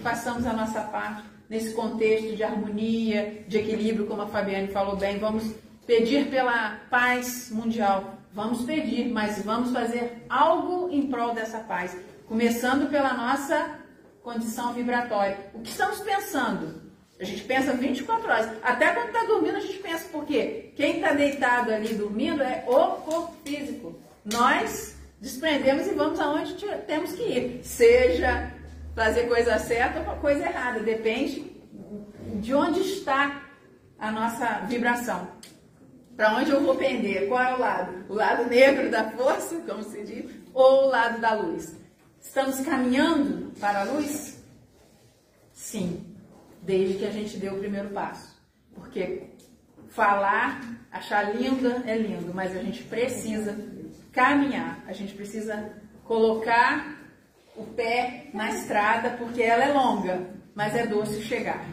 [0.03, 5.19] façamos a nossa parte nesse contexto de harmonia, de equilíbrio, como a Fabiane falou bem,
[5.19, 5.53] vamos
[5.85, 8.17] pedir pela paz mundial.
[8.33, 13.77] Vamos pedir, mas vamos fazer algo em prol dessa paz, começando pela nossa
[14.23, 15.37] condição vibratória.
[15.53, 16.81] O que estamos pensando?
[17.19, 18.49] A gente pensa 24 horas.
[18.63, 22.87] Até quando está dormindo, a gente pensa, porque quem está deitado ali dormindo é o
[23.01, 23.99] corpo físico.
[24.23, 26.55] Nós desprendemos e vamos aonde
[26.87, 27.59] temos que ir.
[27.63, 28.53] Seja
[28.95, 30.79] fazer coisa certa ou coisa errada.
[30.79, 31.51] Depende
[32.35, 33.43] de onde está
[33.99, 35.27] a nossa vibração.
[36.15, 37.27] Para onde eu vou pender?
[37.27, 38.05] Qual é o lado?
[38.09, 41.75] O lado negro da força, como se diz, ou o lado da luz?
[42.19, 44.43] Estamos caminhando para a luz?
[45.53, 46.11] Sim
[46.61, 48.39] desde que a gente deu o primeiro passo.
[48.73, 49.23] Porque
[49.89, 50.61] falar,
[50.91, 53.57] achar linda é lindo, mas a gente precisa
[54.11, 55.73] caminhar, a gente precisa
[56.03, 57.00] colocar
[57.55, 61.65] o pé na estrada, porque ela é longa, mas é doce chegar.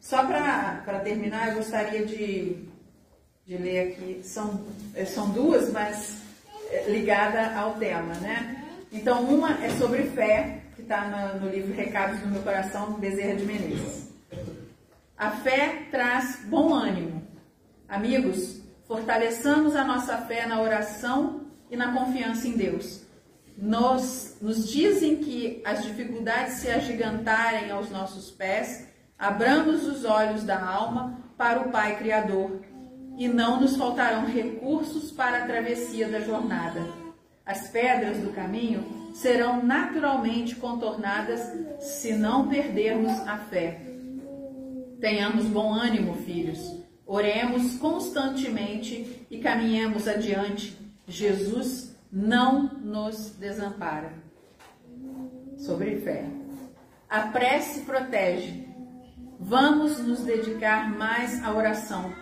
[0.00, 2.64] Só para terminar, eu gostaria de,
[3.46, 6.18] de ler aqui, são, eh, são duas, mas
[6.70, 8.64] eh, ligada ao tema, né?
[8.92, 13.34] Então, uma é sobre fé, que está no, no livro Recados do Meu Coração, Bezerra
[13.34, 14.08] de Menezes.
[15.16, 17.26] A fé traz bom ânimo.
[17.88, 23.07] Amigos, fortaleçamos a nossa fé na oração e na confiança em Deus.
[23.60, 24.70] Nos, nos
[25.16, 28.86] que as dificuldades se agigantarem aos nossos pés,
[29.18, 32.60] abramos os olhos da alma para o Pai Criador
[33.16, 36.86] e não nos faltarão recursos para a travessia da jornada.
[37.44, 41.40] As pedras do caminho serão naturalmente contornadas
[41.80, 43.80] se não perdermos a fé.
[45.00, 46.76] Tenhamos bom ânimo, filhos.
[47.04, 50.78] Oremos constantemente e caminhemos adiante.
[51.08, 54.12] Jesus não nos desampara.
[55.56, 56.26] Sobre fé.
[57.08, 58.66] A prece protege.
[59.40, 62.12] Vamos nos dedicar mais à oração,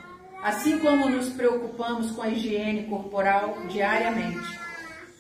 [0.43, 4.47] assim como nos preocupamos com a higiene corporal diariamente.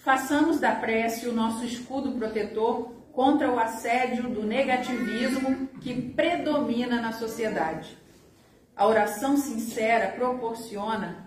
[0.04, 7.12] Façamos da prece o nosso escudo protetor contra o assédio do negativismo que predomina na
[7.12, 7.96] sociedade.
[8.76, 11.25] A oração sincera proporciona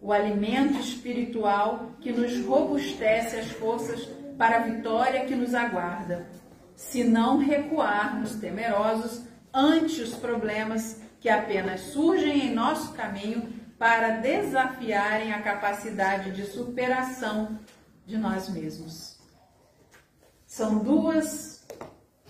[0.00, 6.26] o alimento espiritual que nos robustece as forças para a vitória que nos aguarda,
[6.74, 9.22] se não recuarmos temerosos
[9.52, 17.58] ante os problemas que apenas surgem em nosso caminho para desafiarem a capacidade de superação
[18.06, 19.18] de nós mesmos.
[20.46, 21.66] São duas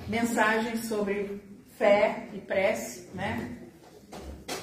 [0.09, 1.41] mensagens sobre
[1.79, 3.57] fé e prece, né?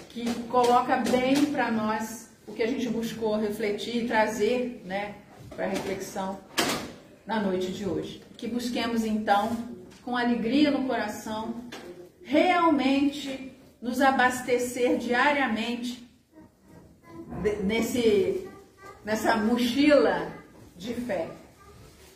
[0.10, 5.16] Que coloca bem para nós o que a gente buscou refletir e trazer, né,
[5.56, 6.40] para reflexão
[7.26, 8.24] na noite de hoje.
[8.38, 9.52] Que busquemos então,
[10.04, 11.64] com alegria no coração,
[12.24, 16.08] realmente nos abastecer diariamente
[17.64, 18.48] nesse
[19.04, 20.34] nessa mochila
[20.76, 21.30] de fé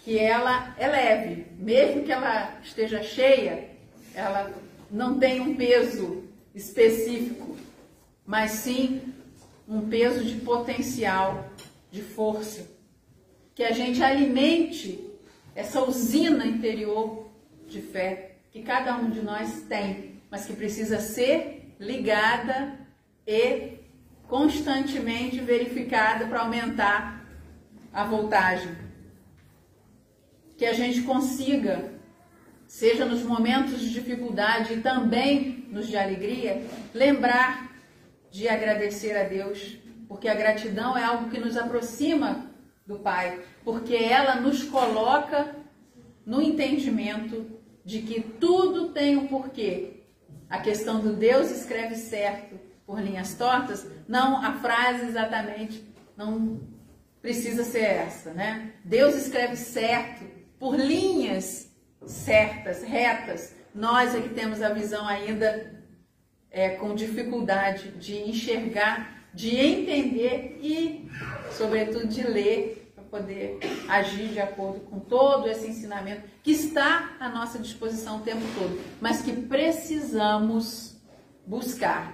[0.03, 3.69] que ela é leve, mesmo que ela esteja cheia,
[4.13, 4.51] ela
[4.89, 6.23] não tem um peso
[6.53, 7.55] específico,
[8.25, 9.10] mas sim
[9.71, 11.49] um peso de potencial,
[11.89, 12.67] de força.
[13.55, 15.09] Que a gente alimente
[15.55, 17.29] essa usina interior
[17.67, 22.77] de fé que cada um de nós tem, mas que precisa ser ligada
[23.25, 23.79] e
[24.27, 27.25] constantemente verificada para aumentar
[27.93, 28.91] a voltagem
[30.61, 31.91] que a gente consiga,
[32.67, 36.63] seja nos momentos de dificuldade e também nos de alegria,
[36.93, 37.70] lembrar
[38.31, 39.77] de agradecer a Deus,
[40.07, 42.49] porque a gratidão é algo que nos aproxima
[42.87, 45.55] do Pai, porque ela nos coloca
[46.25, 47.45] no entendimento
[47.83, 50.03] de que tudo tem um porquê.
[50.49, 55.85] A questão do Deus escreve certo por linhas tortas, não a frase exatamente
[56.17, 56.61] não
[57.21, 58.73] precisa ser essa, né?
[58.83, 60.25] Deus escreve certo
[60.59, 61.71] por linhas
[62.05, 63.55] certas, retas.
[63.73, 65.80] Nós é que temos a visão ainda
[66.51, 71.09] é, com dificuldade de enxergar, de entender e,
[71.53, 77.29] sobretudo, de ler para poder agir de acordo com todo esse ensinamento que está à
[77.29, 80.97] nossa disposição o tempo todo, mas que precisamos
[81.47, 82.13] buscar.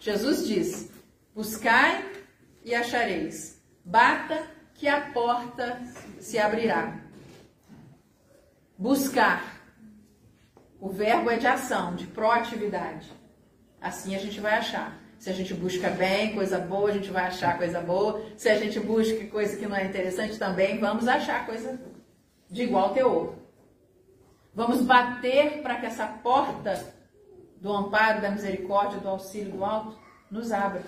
[0.00, 0.90] Jesus diz:
[1.34, 2.10] buscai
[2.64, 4.42] e achareis, bata
[4.74, 5.80] que a porta
[6.18, 6.98] se abrirá.
[8.76, 9.60] Buscar.
[10.80, 13.19] O verbo é de ação, de proatividade.
[13.80, 14.98] Assim a gente vai achar.
[15.18, 18.22] Se a gente busca bem, coisa boa, a gente vai achar coisa boa.
[18.36, 21.78] Se a gente busca coisa que não é interessante também, vamos achar coisa
[22.50, 23.34] de igual teor.
[24.54, 26.94] Vamos bater para que essa porta
[27.60, 29.98] do amparo, da misericórdia, do auxílio do alto
[30.30, 30.82] nos abra.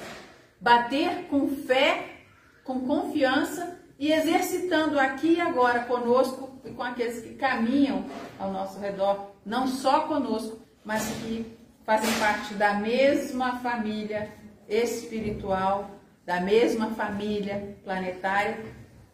[0.61, 2.23] Bater com fé,
[2.65, 8.05] com confiança e exercitando aqui e agora conosco e com aqueles que caminham
[8.39, 14.29] ao nosso redor, não só conosco, mas que fazem parte da mesma família
[14.69, 15.91] espiritual,
[16.25, 18.59] da mesma família planetária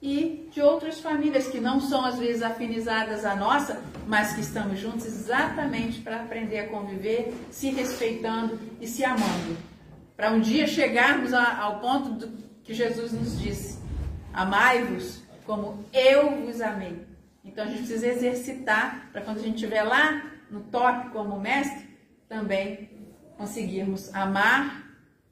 [0.00, 4.78] e de outras famílias que não são às vezes afinizadas à nossa, mas que estamos
[4.78, 9.56] juntos exatamente para aprender a conviver, se respeitando e se amando.
[10.16, 13.78] Para um dia chegarmos ao ponto do, que Jesus nos disse:
[14.32, 17.06] Amai-vos como eu vos amei.
[17.44, 21.87] Então a gente precisa exercitar para quando a gente estiver lá no top como mestre,
[22.28, 22.90] também
[23.36, 24.84] conseguirmos amar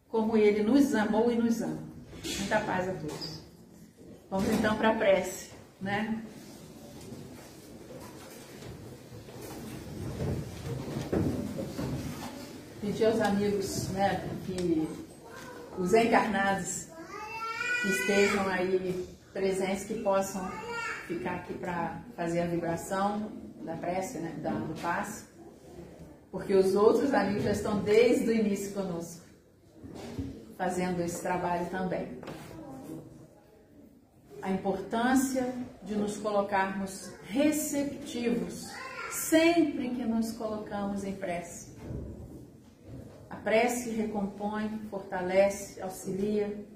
[0.09, 1.83] como ele nos amou e nos ama.
[2.25, 3.43] Muita paz a todos.
[4.31, 6.23] Vamos então para a prece, né?
[12.81, 14.89] Pedir aos amigos, né, que
[15.79, 16.87] os encarnados
[17.83, 20.49] que estejam aí presentes, que possam
[21.07, 23.31] ficar aqui para fazer a vibração
[23.65, 25.25] da prece, né, do passe,
[26.37, 29.25] porque os outros amigos já estão desde o início conosco,
[30.59, 32.19] fazendo esse trabalho também
[34.43, 35.51] a importância
[35.83, 38.71] de nos colocarmos receptivos
[39.11, 41.75] sempre que nos colocamos em prece.
[43.31, 46.67] A prece recompõe, fortalece, auxilia,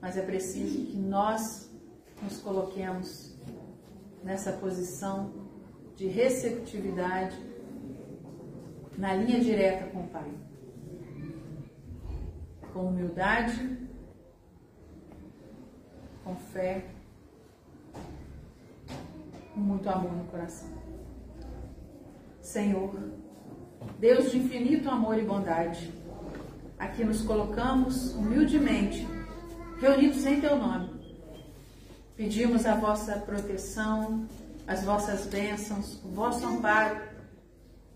[0.00, 1.70] mas é preciso que nós
[2.22, 3.36] nos coloquemos
[4.24, 5.30] nessa posição
[5.94, 7.36] de receptividade
[8.96, 10.30] na linha direta com o Pai.
[12.72, 13.86] Com humildade
[16.26, 16.84] com fé,
[19.54, 20.68] com muito amor no coração.
[22.40, 22.92] Senhor,
[24.00, 25.94] Deus de infinito amor e bondade,
[26.76, 29.06] aqui nos colocamos humildemente,
[29.80, 30.90] reunidos em Teu nome.
[32.16, 34.26] Pedimos a vossa proteção,
[34.66, 37.00] as vossas bênçãos, o vosso amparo,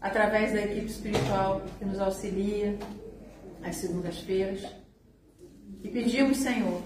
[0.01, 2.79] através da equipe espiritual que nos auxilia
[3.63, 4.65] às segundas-feiras.
[5.83, 6.83] E pedimos, Senhor,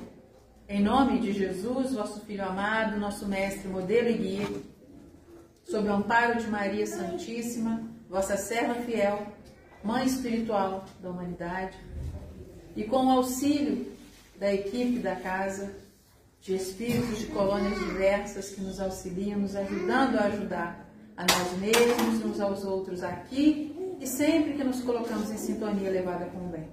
[0.68, 4.48] em nome de Jesus, vosso Filho amado, nosso Mestre, modelo e guia,
[5.62, 9.26] sob o amparo de Maria Santíssima, vossa serva fiel,
[9.82, 11.76] Mãe espiritual da humanidade,
[12.74, 13.86] e com o auxílio
[14.38, 15.74] da equipe da casa,
[16.40, 20.83] de espíritos de colônias diversas que nos auxiliam, nos ajudando a ajudar
[21.16, 26.26] a nós mesmos, uns aos outros aqui e sempre que nos colocamos em sintonia elevada
[26.26, 26.68] com o bem.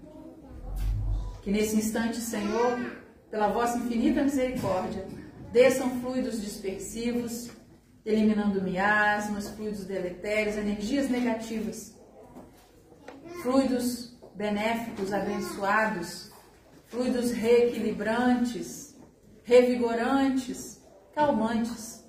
[1.41, 2.79] Que nesse instante, Senhor,
[3.29, 5.07] pela vossa infinita misericórdia,
[5.51, 7.49] desçam fluidos dispersivos,
[8.05, 11.95] eliminando miasmas, fluidos deletérios, energias negativas,
[13.41, 16.31] fluidos benéficos, abençoados,
[16.87, 18.95] fluidos reequilibrantes,
[19.43, 20.81] revigorantes,
[21.13, 22.00] calmantes,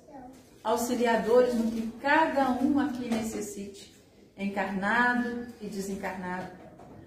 [0.63, 3.93] auxiliadores no que cada um aqui necessite,
[4.37, 6.51] encarnado e desencarnado,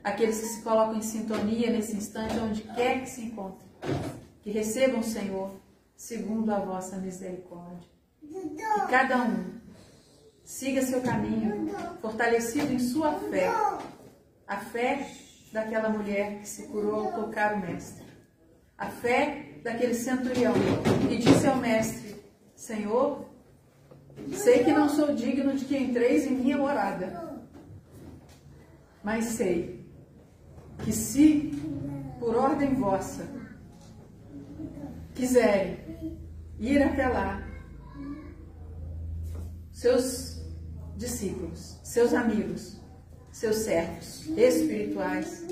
[0.05, 3.67] aqueles que se colocam em sintonia nesse instante, onde quer que se encontrem.
[4.43, 5.51] Que recebam, Senhor,
[5.97, 7.89] segundo a vossa misericórdia.
[8.21, 9.61] Que cada um
[10.45, 13.51] siga seu caminho, fortalecido em sua fé,
[14.47, 15.11] a fé
[15.53, 18.05] daquela mulher que se curou ao tocar o Mestre,
[18.79, 20.53] a fé daquele centurião
[21.09, 22.23] que disse ao Mestre:
[22.55, 23.26] Senhor,
[24.33, 27.41] sei que não sou digno de que entreis em minha morada,
[29.03, 29.87] mas sei
[30.85, 31.53] que se,
[32.19, 33.27] por ordem vossa,
[35.15, 35.79] quiserem
[36.59, 37.43] ir até lá,
[39.73, 40.43] seus
[40.97, 42.81] discípulos, seus amigos,
[43.31, 45.45] seus servos espirituais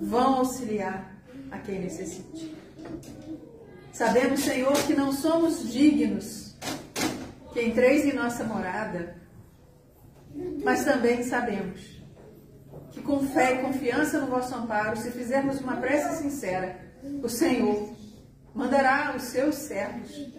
[0.00, 1.16] vão auxiliar
[1.50, 2.54] a quem necessite.
[3.92, 6.45] Sabemos, Senhor, que não somos dignos
[7.56, 9.16] que entreis em nossa morada,
[10.62, 12.02] mas também sabemos
[12.90, 16.78] que com fé e confiança no vosso amparo, se fizermos uma prece sincera,
[17.22, 17.96] o Senhor
[18.54, 20.30] mandará os seus servos,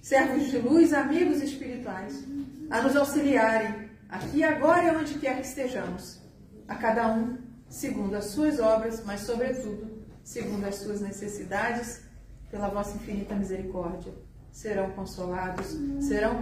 [0.00, 2.24] servos de luz, amigos espirituais,
[2.70, 6.22] a nos auxiliarem aqui, agora e onde quer que estejamos,
[6.66, 7.36] a cada um
[7.68, 12.04] segundo as suas obras, mas, sobretudo, segundo as suas necessidades,
[12.50, 14.14] pela vossa infinita misericórdia.
[14.54, 16.40] Serão consolados, serão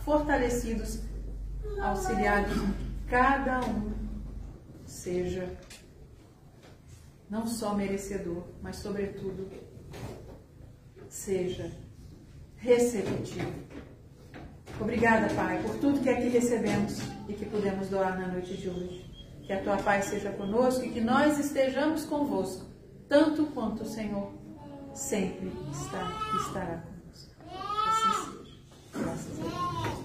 [0.00, 1.00] fortalecidos,
[1.80, 2.52] auxiliados,
[3.08, 3.94] cada um
[4.84, 5.50] seja
[7.30, 9.50] não só merecedor, mas, sobretudo,
[11.08, 11.72] seja
[12.58, 13.52] receptivo.
[14.78, 19.10] Obrigada, Pai, por tudo que aqui recebemos e que pudemos doar na noite de hoje.
[19.46, 22.66] Que a tua paz seja conosco e que nós estejamos convosco,
[23.08, 24.30] tanto quanto o Senhor
[24.92, 26.02] sempre está
[26.34, 26.93] e estará conosco.
[28.96, 30.03] Yes.